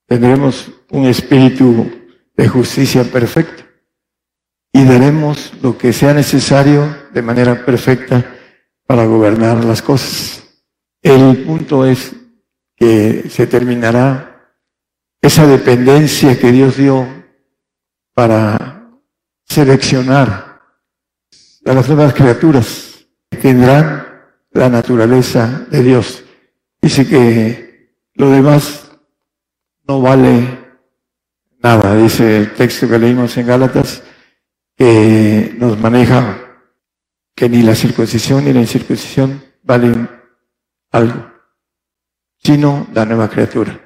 Tendremos 0.06 0.70
un 0.90 1.06
espíritu 1.06 1.90
de 2.36 2.48
justicia 2.48 3.04
perfecto 3.04 3.64
y 4.72 4.84
daremos 4.84 5.52
lo 5.62 5.76
que 5.76 5.92
sea 5.92 6.14
necesario 6.14 6.96
de 7.12 7.22
manera 7.22 7.64
perfecta 7.64 8.24
para 8.86 9.06
gobernar 9.06 9.64
las 9.64 9.82
cosas. 9.82 10.42
El 11.02 11.44
punto 11.44 11.86
es 11.86 12.14
que 12.76 13.28
se 13.28 13.46
terminará 13.46 14.54
esa 15.20 15.46
dependencia 15.46 16.38
que 16.38 16.52
Dios 16.52 16.76
dio 16.76 17.06
para 18.14 18.90
seleccionar 19.44 20.51
las 21.64 21.88
nuevas 21.88 22.14
criaturas. 22.14 23.06
Tendrán 23.40 24.06
la 24.50 24.68
naturaleza 24.68 25.66
de 25.70 25.82
Dios. 25.82 26.24
Dice 26.80 27.06
que 27.06 27.96
lo 28.14 28.30
demás 28.30 28.90
no 29.86 30.00
vale 30.00 30.58
nada. 31.62 31.96
Dice 31.96 32.38
el 32.38 32.54
texto 32.54 32.88
que 32.88 32.98
leímos 32.98 33.36
en 33.36 33.46
Gálatas, 33.46 34.02
que 34.76 35.54
nos 35.58 35.78
maneja 35.78 36.38
que 37.34 37.48
ni 37.48 37.62
la 37.62 37.74
circuncisión 37.74 38.44
ni 38.44 38.52
la 38.52 38.60
incircuncisión 38.60 39.42
valen 39.62 40.08
algo, 40.90 41.32
sino 42.38 42.86
la 42.92 43.04
nueva 43.06 43.28
criatura. 43.28 43.80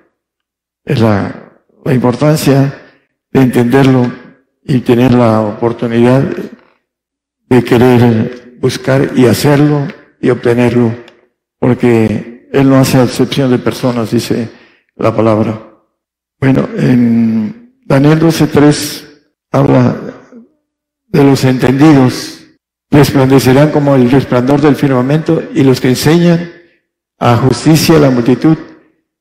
Es 0.85 1.01
la 1.01 1.53
importancia 1.87 2.83
de 3.31 3.43
entenderlo 3.43 4.11
y 4.65 4.81
tener 4.81 5.13
la 5.13 5.41
oportunidad 5.43 6.25
de 7.49 7.65
querer 7.65 8.57
buscar 8.61 9.13
y 9.15 9.27
hacerlo 9.27 9.87
y 10.21 10.31
obtenerlo, 10.31 10.95
porque 11.59 12.49
él 12.53 12.69
no 12.69 12.77
hace 12.77 13.03
excepción 13.03 13.51
de 13.51 13.59
personas, 13.59 14.11
dice 14.11 14.49
la 14.97 15.15
palabra. 15.15 15.61
Bueno, 16.41 16.69
en 16.77 17.81
Daniel 17.85 18.21
12.3 18.21 19.05
habla 19.53 19.97
de 21.09 21.25
los 21.25 21.45
entendidos 21.45 22.37
resplandecerán 22.91 23.71
como 23.71 23.95
el 23.95 24.11
resplandor 24.11 24.61
del 24.61 24.77
firmamento 24.77 25.43
y 25.55 25.63
los 25.63 25.81
que 25.81 25.89
enseñan 25.89 26.53
a 27.19 27.37
justicia 27.37 27.97
a 27.97 28.01
la 28.01 28.11
multitud 28.11 28.57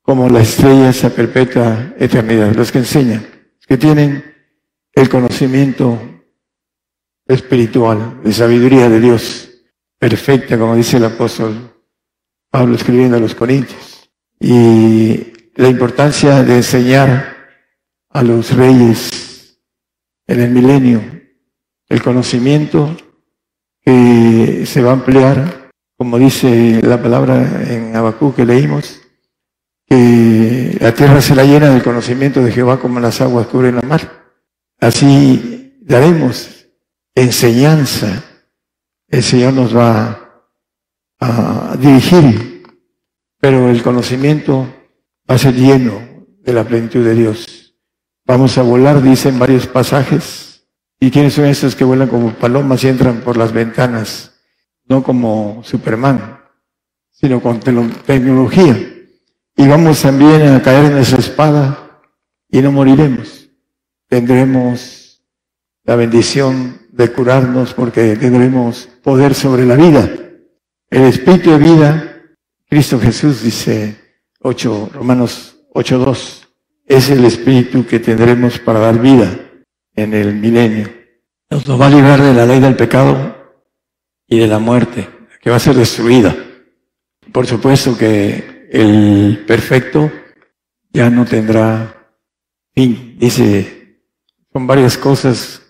como 0.02 0.30
las 0.30 0.50
estrellas 0.50 1.04
a 1.04 1.10
perpetua 1.10 1.94
eternidad. 1.98 2.54
Los 2.56 2.72
que 2.72 2.80
enseñan, 2.80 3.26
que 3.68 3.78
tienen 3.78 4.24
el 4.94 5.10
conocimiento 5.10 6.00
espiritual, 7.28 8.22
de 8.24 8.32
sabiduría 8.32 8.90
de 8.90 9.00
Dios 9.00 9.50
perfecta, 9.98 10.58
como 10.58 10.76
dice 10.76 10.98
el 10.98 11.06
apóstol 11.06 11.72
Pablo 12.50 12.76
escribiendo 12.76 13.18
a 13.18 13.20
los 13.20 13.36
Corintios. 13.36 14.10
Y 14.40 15.34
la 15.56 15.70
importancia 15.70 16.44
de 16.44 16.58
enseñar 16.58 17.36
a 18.10 18.24
los 18.24 18.56
reyes 18.56 19.60
en 20.28 20.42
el 20.42 20.52
milenio 20.52 21.02
el 21.88 22.02
conocimiento 22.02 22.96
que 23.82 24.66
se 24.66 24.82
va 24.82 24.92
a 24.92 24.96
emplear, 24.96 25.70
como 25.98 26.18
dice 26.18 26.82
la 26.82 27.02
palabra 27.02 27.64
en 27.70 27.96
Abacú 27.96 28.34
que 28.34 28.46
leímos, 28.46 29.02
que 29.86 30.78
la 30.80 30.94
tierra 30.94 31.22
será 31.22 31.44
llena 31.44 31.70
del 31.70 31.84
conocimiento 31.84 32.42
de 32.42 32.52
Jehová 32.52 32.80
como 32.80 33.00
las 33.00 33.22
aguas 33.22 33.48
cubren 33.48 33.76
la 33.76 33.84
mar. 33.84 34.26
Así 34.80 35.78
daremos 35.82 36.55
enseñanza. 37.16 38.24
El 39.08 39.24
Señor 39.24 39.54
nos 39.54 39.76
va 39.76 40.44
a 41.20 41.76
dirigir, 41.80 42.64
pero 43.40 43.70
el 43.70 43.82
conocimiento 43.82 44.68
va 45.30 45.36
a 45.36 45.40
ser 45.40 45.56
lleno 45.56 46.28
de 46.42 46.54
la 46.54 46.64
plenitud 46.64 47.04
de 47.04 47.16
Dios. 47.16 47.76
Vamos 48.26 48.58
a 48.58 48.62
volar, 48.62 49.02
dicen 49.02 49.40
varios 49.40 49.66
pasajes, 49.66 50.46
¿Y 51.00 51.12
quiénes 51.12 51.34
son 51.34 51.46
esos 51.46 51.76
que 51.76 51.84
vuelan 51.84 52.08
como 52.08 52.34
palomas 52.34 52.84
y 52.84 52.88
entran 52.88 53.22
por 53.22 53.38
las 53.38 53.52
ventanas? 53.52 54.34
No 54.88 55.04
como 55.04 55.62
Superman, 55.64 56.40
sino 57.12 57.42
con 57.42 57.60
tecnología. 57.60 58.76
Y 59.58 59.68
vamos 59.68 60.02
también 60.02 60.54
a 60.54 60.62
caer 60.62 60.92
en 60.92 60.98
esa 60.98 61.18
espada 61.18 62.02
y 62.50 62.62
no 62.62 62.72
moriremos. 62.72 63.50
Tendremos 64.08 65.24
la 65.84 65.96
bendición 65.96 66.82
de 66.96 67.12
curarnos 67.12 67.74
porque 67.74 68.16
tendremos 68.16 68.88
poder 69.04 69.34
sobre 69.36 69.66
la 69.66 69.76
vida. 69.76 70.10
El 70.90 71.04
espíritu 71.04 71.52
de 71.52 71.58
vida, 71.58 72.22
Cristo 72.70 73.00
Jesús 73.00 73.44
dice 73.44 73.98
8, 74.40 74.92
Romanos 74.94 75.58
8.2, 75.74 76.46
es 76.86 77.10
el 77.10 77.26
espíritu 77.26 77.86
que 77.86 78.00
tendremos 78.00 78.60
para 78.60 78.80
dar 78.80 79.00
vida 79.00 79.38
en 79.94 80.14
el 80.14 80.36
milenio. 80.36 80.90
Nos 81.50 81.70
va 81.80 81.88
a 81.88 81.90
librar 81.90 82.22
de 82.22 82.34
la 82.34 82.46
ley 82.46 82.62
del 82.62 82.78
pecado 82.78 83.36
y 84.28 84.40
de 84.40 84.48
la 84.48 84.60
muerte, 84.60 85.10
que 85.42 85.50
va 85.50 85.58
a 85.58 85.60
ser 85.60 85.76
destruida. 85.76 86.34
Por 87.34 87.46
supuesto 87.46 87.98
que 87.98 88.70
el 88.72 89.44
perfecto 89.46 90.10
ya 90.94 91.10
no 91.10 91.26
tendrá 91.26 92.14
fin. 92.74 93.18
Dice, 93.20 94.00
son 94.54 94.66
varias 94.66 94.98
cosas 94.98 95.65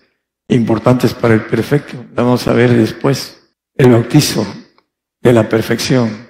importantes 0.48 1.14
para 1.14 1.34
el 1.34 1.44
perfecto. 1.46 2.04
Vamos 2.14 2.46
a 2.46 2.52
ver 2.52 2.72
después 2.72 3.40
el 3.74 3.90
bautizo 3.90 4.46
de 5.20 5.32
la 5.32 5.48
perfección, 5.48 6.28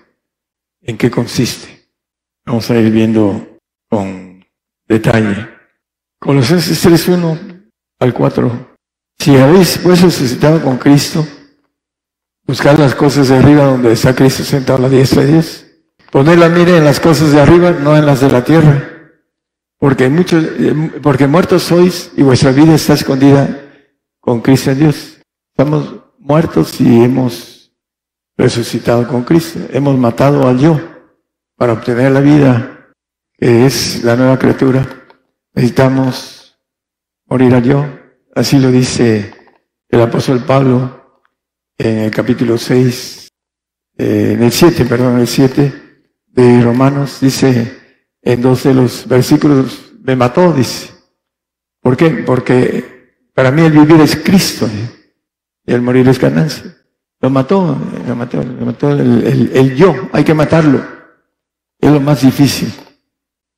en 0.83 0.97
qué 0.97 1.11
consiste. 1.11 1.89
Vamos 2.45 2.71
a 2.71 2.77
ir 2.77 2.91
viendo 2.91 3.59
con 3.89 4.45
detalle. 4.87 5.49
Colosenses 6.19 6.85
3.1 6.85 7.71
al 7.99 8.15
4. 8.15 8.77
Si 9.19 9.37
habéis 9.37 9.79
pues 9.79 10.03
resucitado 10.03 10.63
con 10.63 10.79
Cristo, 10.79 11.27
buscad 12.47 12.79
las 12.79 12.95
cosas 12.95 13.29
de 13.29 13.37
arriba 13.37 13.65
donde 13.65 13.93
está 13.93 14.15
Cristo 14.15 14.45
sentado 14.45 14.79
a 14.79 14.83
la 14.83 14.89
diestra 14.89 15.23
de 15.23 15.33
Dios. 15.33 15.67
Poned 16.11 16.39
la 16.39 16.49
mira 16.49 16.77
en 16.77 16.85
las 16.85 17.01
cosas 17.01 17.33
de 17.33 17.41
arriba, 17.41 17.73
no 17.73 17.97
en 17.97 18.07
las 18.07 18.21
de 18.21 18.31
la 18.31 18.45
tierra. 18.45 18.91
Porque 19.79 20.09
muchos, 20.09 20.45
porque 21.03 21.27
muertos 21.27 21.65
sois 21.65 22.13
y 22.17 22.23
vuestra 22.23 22.53
vida 22.53 22.75
está 22.75 22.95
escondida 22.95 23.66
con 24.27 24.41
Cristo 24.41 24.73
en 24.73 24.81
Dios. 24.81 25.21
Estamos 25.57 26.01
muertos 26.19 26.81
y 26.81 27.05
hemos 27.05 27.73
resucitado 28.37 29.07
con 29.07 29.23
Cristo. 29.23 29.61
Hemos 29.71 29.97
matado 29.97 30.49
al 30.49 30.59
yo 30.59 30.81
para 31.55 31.75
obtener 31.75 32.11
la 32.11 32.21
vida, 32.21 32.89
que 33.39 33.67
es 33.67 34.03
la 34.03 34.17
nueva 34.17 34.37
criatura. 34.37 34.85
Necesitamos 35.55 36.59
morirá 37.27 37.61
yo. 37.61 37.87
Así 38.35 38.59
lo 38.59 38.73
dice 38.73 39.33
el 39.89 40.01
apóstol 40.01 40.43
Pablo 40.45 41.23
en 41.79 41.99
el 41.99 42.11
capítulo 42.11 42.59
6, 42.59 43.29
eh, 43.97 44.33
en 44.33 44.43
el 44.43 44.51
7, 44.51 44.87
perdón, 44.87 45.15
en 45.15 45.21
el 45.21 45.29
7 45.29 45.73
de 46.27 46.63
Romanos, 46.63 47.19
dice 47.21 47.79
en 48.23 48.43
dos 48.43 48.65
de 48.65 48.75
los 48.75 49.07
versículos, 49.07 49.93
me 50.03 50.17
mató, 50.17 50.53
dice. 50.53 50.91
¿Por 51.81 51.97
qué? 51.97 52.11
Porque 52.27 52.96
para 53.37 53.51
mí 53.51 53.61
el 53.61 53.73
vivir 53.73 54.01
es 54.01 54.17
Cristo 54.17 54.67
y 55.67 55.75
el 55.75 55.83
morir 55.83 56.09
es 56.09 56.19
ganancia. 56.19 56.75
Lo 57.21 57.29
mató, 57.29 57.79
lo 58.09 58.17
mató, 58.17 58.43
lo 58.43 58.65
mató 58.65 58.91
el, 58.91 59.53
el 59.53 59.77
yo, 59.77 59.95
hay 60.13 60.25
que 60.25 60.33
matarlo. 60.33 60.83
Es 61.79 61.93
lo 61.93 62.01
más 62.01 62.23
difícil. 62.23 62.73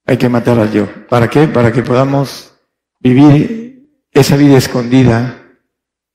Hay 0.04 0.16
que 0.16 0.28
matar 0.28 0.58
al 0.58 0.72
yo. 0.72 0.88
¿Para 1.08 1.30
qué? 1.30 1.46
Para 1.46 1.70
que 1.70 1.82
podamos 1.82 2.52
vivir 2.98 3.88
esa 4.10 4.36
vida 4.36 4.56
escondida 4.56 5.42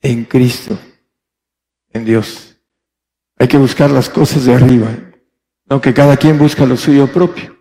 en 0.02 0.26
Cristo, 0.26 0.78
en 1.94 2.04
Dios. 2.04 2.58
Hay 3.38 3.48
que 3.48 3.58
buscar 3.58 3.90
las 3.92 4.10
cosas 4.10 4.44
de 4.44 4.56
arriba, 4.56 4.90
no 5.70 5.80
que 5.80 5.94
cada 5.94 6.18
quien 6.18 6.38
busca 6.38 6.66
lo 6.66 6.76
suyo 6.76 7.08
propio, 7.08 7.58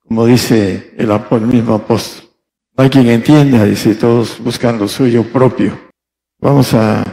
como 0.00 0.26
dice 0.26 0.92
el, 0.98 1.08
mismo 1.42 1.74
apóstol. 1.74 2.25
No 2.76 2.84
hay 2.84 2.90
quien 2.90 3.08
entienda, 3.08 3.64
dice, 3.64 3.94
todos 3.94 4.38
buscan 4.38 4.78
lo 4.78 4.88
suyo 4.88 5.24
propio. 5.24 5.78
Vamos 6.38 6.74
a 6.74 7.04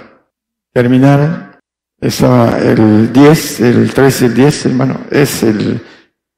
terminar. 0.73 1.59
Estaba 2.01 2.57
el 2.59 3.13
10, 3.13 3.59
el 3.61 3.93
3 3.93 4.21
y 4.21 4.25
el 4.25 4.33
10, 4.33 4.65
hermano. 4.65 4.99
Es 5.09 5.43
el 5.43 5.81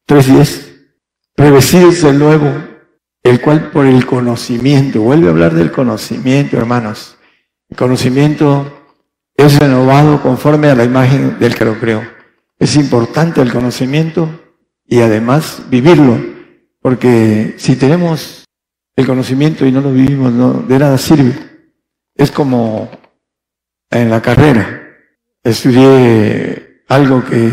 3-10. 0.07 0.61
Revestidos 1.37 2.01
del 2.03 2.19
nuevo 2.19 2.75
el 3.25 3.41
cual 3.41 3.71
por 3.71 3.87
el 3.87 4.05
conocimiento, 4.05 5.01
vuelve 5.01 5.27
a 5.27 5.31
hablar 5.31 5.55
del 5.55 5.71
conocimiento, 5.71 6.57
hermanos. 6.57 7.17
El 7.67 7.75
conocimiento 7.75 8.71
es 9.35 9.57
renovado 9.57 10.21
conforme 10.21 10.67
a 10.67 10.75
la 10.75 10.83
imagen 10.83 11.39
del 11.39 11.55
que 11.55 11.65
lo 11.65 11.79
creó. 11.79 12.03
Es 12.59 12.75
importante 12.75 13.41
el 13.41 13.51
conocimiento 13.51 14.29
y 14.85 14.99
además 14.99 15.63
vivirlo, 15.71 16.19
porque 16.83 17.55
si 17.57 17.75
tenemos 17.75 18.44
el 18.95 19.05
conocimiento 19.05 19.65
y 19.65 19.71
no 19.71 19.81
lo 19.81 19.91
vivimos, 19.91 20.31
no, 20.31 20.53
de 20.53 20.79
nada 20.79 20.97
sirve. 20.97 21.33
Es 22.15 22.31
como 22.31 22.89
en 23.89 24.09
la 24.09 24.21
carrera. 24.21 24.83
Estudié 25.43 26.83
algo 26.87 27.23
que 27.23 27.51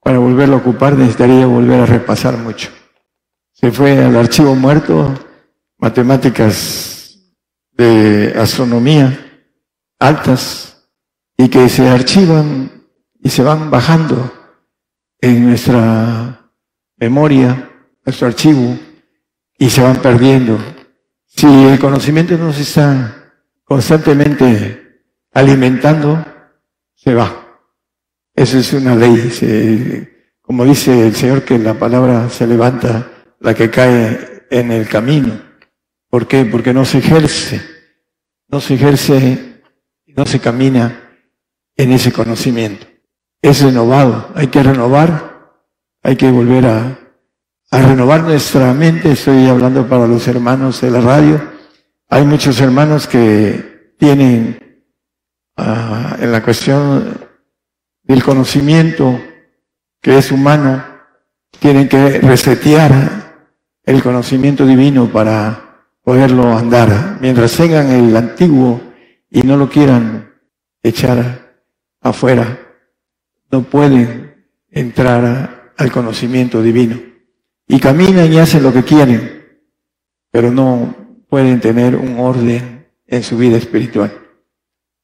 para 0.00 0.18
volverlo 0.18 0.56
a 0.56 0.58
ocupar 0.58 0.94
necesitaría 0.94 1.46
volver 1.46 1.80
a 1.80 1.86
repasar 1.86 2.36
mucho 2.36 2.70
se 3.58 3.72
fue 3.72 4.04
al 4.04 4.14
archivo 4.16 4.54
muerto, 4.54 5.14
matemáticas 5.78 7.18
de 7.72 8.34
astronomía 8.38 9.42
altas 9.98 10.90
y 11.38 11.48
que 11.48 11.70
se 11.70 11.88
archivan 11.88 12.70
y 13.18 13.30
se 13.30 13.42
van 13.42 13.70
bajando 13.70 14.30
en 15.22 15.48
nuestra 15.48 16.50
memoria, 16.98 17.70
nuestro 18.04 18.26
archivo, 18.26 18.78
y 19.58 19.70
se 19.70 19.82
van 19.82 19.96
perdiendo. 19.96 20.58
Si 21.26 21.46
el 21.46 21.78
conocimiento 21.78 22.36
no 22.36 22.52
se 22.52 22.62
está 22.62 23.32
constantemente 23.64 25.02
alimentando, 25.32 26.24
se 26.94 27.14
va. 27.14 27.60
Esa 28.34 28.58
es 28.58 28.72
una 28.72 28.94
ley. 28.94 30.08
como 30.42 30.64
dice 30.64 31.06
el 31.06 31.14
Señor, 31.14 31.44
que 31.44 31.58
la 31.58 31.74
palabra 31.74 32.28
se 32.30 32.46
levanta 32.46 33.10
la 33.40 33.54
que 33.54 33.70
cae 33.70 34.46
en 34.50 34.70
el 34.70 34.88
camino. 34.88 35.40
¿Por 36.08 36.26
qué? 36.26 36.44
Porque 36.44 36.72
no 36.72 36.84
se 36.84 36.98
ejerce, 36.98 37.60
no 38.48 38.60
se 38.60 38.74
ejerce, 38.74 39.62
no 40.06 40.24
se 40.24 40.40
camina 40.40 41.10
en 41.76 41.92
ese 41.92 42.12
conocimiento. 42.12 42.86
Es 43.42 43.62
renovado, 43.62 44.30
hay 44.34 44.46
que 44.46 44.62
renovar, 44.62 45.52
hay 46.02 46.16
que 46.16 46.30
volver 46.30 46.66
a, 46.66 47.05
a 47.70 47.82
renovar 47.82 48.22
nuestra 48.22 48.72
mente. 48.72 49.12
Estoy 49.12 49.46
hablando 49.46 49.88
para 49.88 50.06
los 50.06 50.26
hermanos 50.28 50.80
de 50.80 50.90
la 50.90 51.00
radio. 51.00 51.40
Hay 52.08 52.24
muchos 52.24 52.60
hermanos 52.60 53.06
que 53.06 53.94
tienen 53.98 54.84
ah, 55.56 56.16
en 56.20 56.32
la 56.32 56.42
cuestión 56.42 57.18
del 58.04 58.22
conocimiento 58.22 59.20
que 60.00 60.18
es 60.18 60.30
humano, 60.30 60.84
tienen 61.58 61.88
que 61.88 62.20
resetear 62.20 63.48
el 63.82 64.02
conocimiento 64.02 64.64
divino 64.64 65.10
para 65.10 65.88
poderlo 66.02 66.56
andar. 66.56 67.18
Mientras 67.20 67.56
tengan 67.56 67.90
el 67.90 68.16
antiguo 68.16 68.80
y 69.28 69.42
no 69.42 69.56
lo 69.56 69.68
quieran 69.68 70.32
echar 70.80 71.64
afuera, 72.00 72.56
no 73.50 73.64
pueden 73.64 74.46
entrar 74.70 75.72
al 75.76 75.90
conocimiento 75.90 76.62
divino. 76.62 77.15
Y 77.68 77.80
caminan 77.80 78.32
y 78.32 78.38
hacen 78.38 78.62
lo 78.62 78.72
que 78.72 78.84
quieren, 78.84 79.44
pero 80.30 80.50
no 80.50 80.94
pueden 81.28 81.60
tener 81.60 81.96
un 81.96 82.18
orden 82.18 82.86
en 83.06 83.22
su 83.22 83.36
vida 83.36 83.56
espiritual, 83.56 84.12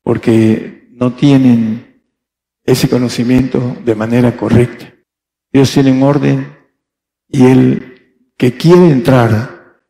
porque 0.02 0.88
no 0.92 1.14
tienen 1.14 2.00
ese 2.64 2.88
conocimiento 2.88 3.76
de 3.84 3.94
manera 3.94 4.36
correcta. 4.36 4.92
Dios 5.52 5.72
tiene 5.72 5.92
un 5.92 6.02
orden 6.02 6.56
y 7.28 7.46
el 7.46 7.92
que 8.36 8.56
quiere 8.56 8.90
entrar 8.90 9.80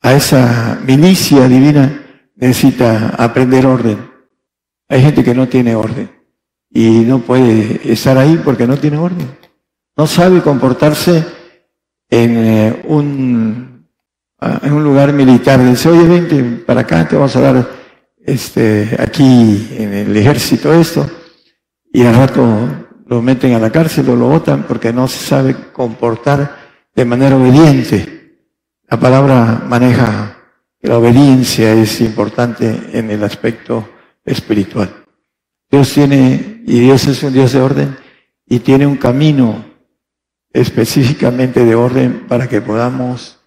a 0.00 0.12
esa 0.14 0.80
milicia 0.84 1.48
divina 1.48 2.02
necesita 2.36 3.10
aprender 3.10 3.66
orden. 3.66 4.10
Hay 4.88 5.00
gente 5.00 5.24
que 5.24 5.34
no 5.34 5.48
tiene 5.48 5.74
orden 5.74 6.10
y 6.70 7.00
no 7.00 7.20
puede 7.20 7.80
estar 7.92 8.18
ahí 8.18 8.40
porque 8.44 8.66
no 8.66 8.76
tiene 8.76 8.98
orden. 8.98 9.28
No 9.96 10.06
sabe 10.06 10.42
comportarse 10.42 11.24
en 12.12 12.36
eh, 12.36 12.82
un, 12.88 13.86
ah, 14.38 14.60
en 14.62 14.72
un 14.74 14.84
lugar 14.84 15.14
militar. 15.14 15.64
Dice, 15.64 15.88
oye, 15.88 16.06
vente 16.06 16.42
para 16.66 16.82
acá, 16.82 17.08
te 17.08 17.16
vamos 17.16 17.34
a 17.36 17.40
dar 17.40 17.70
este, 18.22 18.94
aquí 18.98 19.68
en 19.78 19.94
el 19.94 20.14
ejército 20.14 20.74
esto. 20.74 21.10
Y 21.90 22.04
al 22.04 22.14
rato 22.14 22.44
lo 23.06 23.22
meten 23.22 23.54
a 23.54 23.58
la 23.58 23.70
cárcel 23.70 24.10
o 24.10 24.16
lo 24.16 24.28
votan 24.28 24.64
porque 24.64 24.92
no 24.92 25.08
se 25.08 25.24
sabe 25.24 25.56
comportar 25.72 26.54
de 26.94 27.04
manera 27.06 27.36
obediente. 27.36 28.40
La 28.90 29.00
palabra 29.00 29.64
maneja 29.66 30.36
la 30.82 30.98
obediencia 30.98 31.72
es 31.72 32.02
importante 32.02 32.90
en 32.92 33.10
el 33.10 33.24
aspecto 33.24 33.88
espiritual. 34.22 35.06
Dios 35.70 35.94
tiene, 35.94 36.62
y 36.66 36.80
Dios 36.80 37.06
es 37.06 37.22
un 37.22 37.32
Dios 37.32 37.52
de 37.52 37.62
orden, 37.62 37.96
y 38.46 38.58
tiene 38.58 38.86
un 38.86 38.96
camino 38.96 39.71
específicamente 40.52 41.64
de 41.64 41.74
orden 41.74 42.26
para 42.28 42.48
que 42.48 42.60
podamos 42.60 43.40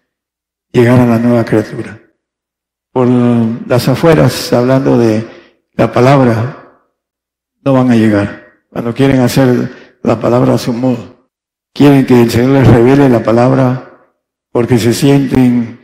llegar 0.72 1.00
a 1.00 1.06
la 1.06 1.20
nueva 1.20 1.46
criatura. 1.46 2.00
Por 2.92 3.08
las 3.68 3.88
afueras, 3.88 4.52
hablando 4.54 4.98
de 4.98 5.26
la 5.74 5.92
palabra, 5.92 6.82
no 7.64 7.74
van 7.74 7.92
a 7.92 7.96
llegar. 7.96 8.46
Cuando 8.70 8.94
quieren 8.94 9.22
hacer 9.22 9.98
la 10.02 10.20
palabra 10.20 10.54
a 10.54 10.58
su 10.58 10.74
modo, 10.74 11.30
quieren 11.74 12.06
que 12.06 12.22
el 12.22 12.32
Señor 12.32 12.52
les 12.52 12.68
revele 12.68 13.10
la 13.10 13.24
palabra 13.24 13.92
porque 14.52 14.78
se 14.78 14.94
sienten 14.94 15.82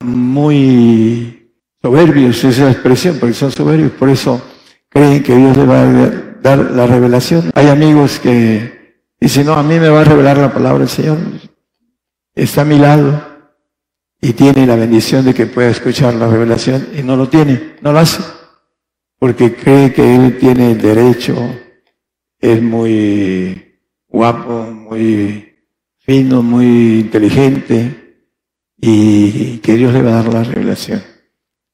muy 0.00 1.52
soberbios, 1.82 2.42
esa 2.44 2.70
expresión, 2.70 3.18
porque 3.18 3.34
son 3.34 3.50
soberbios, 3.50 3.92
por 3.92 4.08
eso 4.08 4.40
creen 4.88 5.22
que 5.22 5.34
Dios 5.34 5.56
les 5.56 5.68
va 5.68 5.82
a 5.82 6.10
dar 6.40 6.58
la 6.70 6.86
revelación. 6.86 7.50
Hay 7.54 7.68
amigos 7.68 8.18
que 8.20 8.77
dicen, 9.20 9.46
no, 9.46 9.54
a 9.54 9.62
mí 9.62 9.78
me 9.78 9.88
va 9.88 10.02
a 10.02 10.04
revelar 10.04 10.38
la 10.38 10.52
palabra 10.52 10.80
del 10.80 10.88
Señor. 10.88 11.18
Está 12.34 12.62
a 12.62 12.64
mi 12.64 12.78
lado 12.78 13.20
y 14.20 14.32
tiene 14.32 14.66
la 14.66 14.76
bendición 14.76 15.24
de 15.24 15.34
que 15.34 15.46
pueda 15.46 15.70
escuchar 15.70 16.14
la 16.14 16.28
revelación 16.28 16.88
y 16.96 17.02
no 17.02 17.16
lo 17.16 17.28
tiene, 17.28 17.76
no 17.80 17.92
lo 17.92 17.98
hace, 18.00 18.22
porque 19.18 19.54
cree 19.54 19.92
que 19.92 20.14
él 20.14 20.38
tiene 20.38 20.72
el 20.72 20.80
derecho, 20.80 21.36
es 22.40 22.62
muy 22.62 23.80
guapo, 24.08 24.64
muy 24.72 25.56
fino, 25.98 26.42
muy 26.42 27.00
inteligente, 27.00 28.08
y 28.80 29.58
que 29.58 29.74
Dios 29.74 29.92
le 29.92 30.02
va 30.02 30.10
a 30.10 30.22
dar 30.22 30.32
la 30.32 30.44
revelación. 30.44 31.02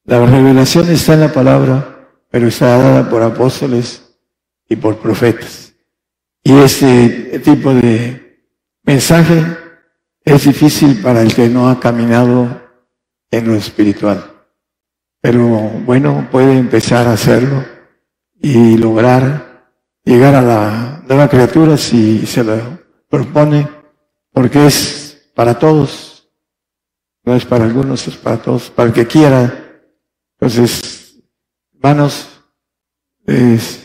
La 0.05 0.23
revelación 0.25 0.89
está 0.89 1.13
en 1.13 1.21
la 1.21 1.33
palabra, 1.33 2.09
pero 2.29 2.47
está 2.47 2.77
dada 2.77 3.09
por 3.09 3.21
apóstoles 3.23 4.17
y 4.67 4.75
por 4.75 4.97
profetas. 4.97 5.64
Y 6.45 6.53
este 6.53 7.39
tipo 7.39 7.73
de 7.73 8.39
mensaje 8.83 9.43
es 10.23 10.45
difícil 10.45 11.01
para 11.01 11.21
el 11.21 11.35
que 11.35 11.49
no 11.49 11.67
ha 11.67 11.77
caminado 11.77 12.61
en 13.29 13.47
lo 13.47 13.55
espiritual. 13.55 14.31
Pero 15.19 15.45
bueno, 15.85 16.29
puede 16.31 16.57
empezar 16.57 17.05
a 17.07 17.13
hacerlo 17.13 17.65
y 18.39 18.77
lograr 18.77 19.73
llegar 20.05 20.35
a 20.35 20.41
la 20.41 21.03
nueva 21.05 21.27
criatura 21.27 21.75
si 21.75 22.25
se 22.25 22.45
lo 22.45 22.79
propone, 23.09 23.67
porque 24.31 24.67
es 24.67 25.29
para 25.35 25.59
todos 25.59 26.15
no 27.25 27.35
es 27.35 27.43
para 27.43 27.65
algunos, 27.65 28.07
es 28.07 28.15
para 28.15 28.37
todos, 28.37 28.69
para 28.69 28.89
el 28.89 28.93
que 28.93 29.07
quiera. 29.07 29.81
Entonces, 30.39 31.19
hermanos, 31.73 32.34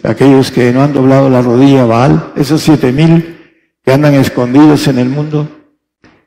aquellos 0.03 0.51
que 0.51 0.73
no 0.73 0.83
han 0.83 0.93
doblado 0.93 1.31
la 1.31 1.43
rodilla 1.43 1.85
Baal, 1.85 2.33
esos 2.37 2.61
siete 2.61 2.93
mil 2.93 3.39
que 3.83 3.93
andan 3.93 4.15
escondidos 4.15 4.87
en 4.89 4.99
el 4.99 5.09
mundo 5.09 5.49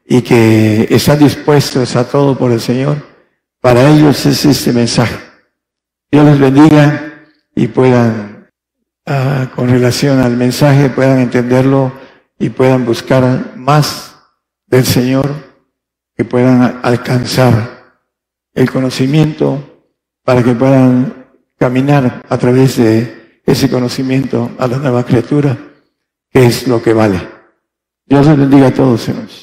y 0.05 0.21
que 0.21 0.87
están 0.89 1.19
dispuestos 1.19 1.95
a 1.95 2.07
todo 2.07 2.37
por 2.37 2.51
el 2.51 2.59
Señor, 2.59 2.97
para 3.61 3.89
ellos 3.89 4.25
es 4.25 4.45
este 4.45 4.73
mensaje. 4.73 5.15
Dios 6.11 6.25
les 6.25 6.39
bendiga 6.39 7.13
y 7.55 7.67
puedan, 7.67 8.49
ah, 9.05 9.51
con 9.55 9.69
relación 9.69 10.19
al 10.19 10.35
mensaje, 10.35 10.89
puedan 10.89 11.19
entenderlo 11.19 11.91
y 12.39 12.49
puedan 12.49 12.85
buscar 12.85 13.55
más 13.55 14.15
del 14.67 14.85
Señor 14.85 15.31
que 16.15 16.25
puedan 16.25 16.79
alcanzar 16.83 18.01
el 18.53 18.69
conocimiento 18.69 19.85
para 20.23 20.43
que 20.43 20.53
puedan 20.53 21.22
caminar 21.57 22.23
a 22.27 22.37
través 22.37 22.77
de 22.77 23.41
ese 23.45 23.69
conocimiento 23.69 24.51
a 24.57 24.67
la 24.67 24.77
nueva 24.77 25.05
criatura, 25.05 25.57
que 26.29 26.45
es 26.45 26.67
lo 26.67 26.81
que 26.81 26.93
vale. 26.93 27.19
Dios 28.05 28.25
les 28.27 28.37
bendiga 28.37 28.67
a 28.67 28.73
todos, 28.73 29.07
hermanos. 29.07 29.42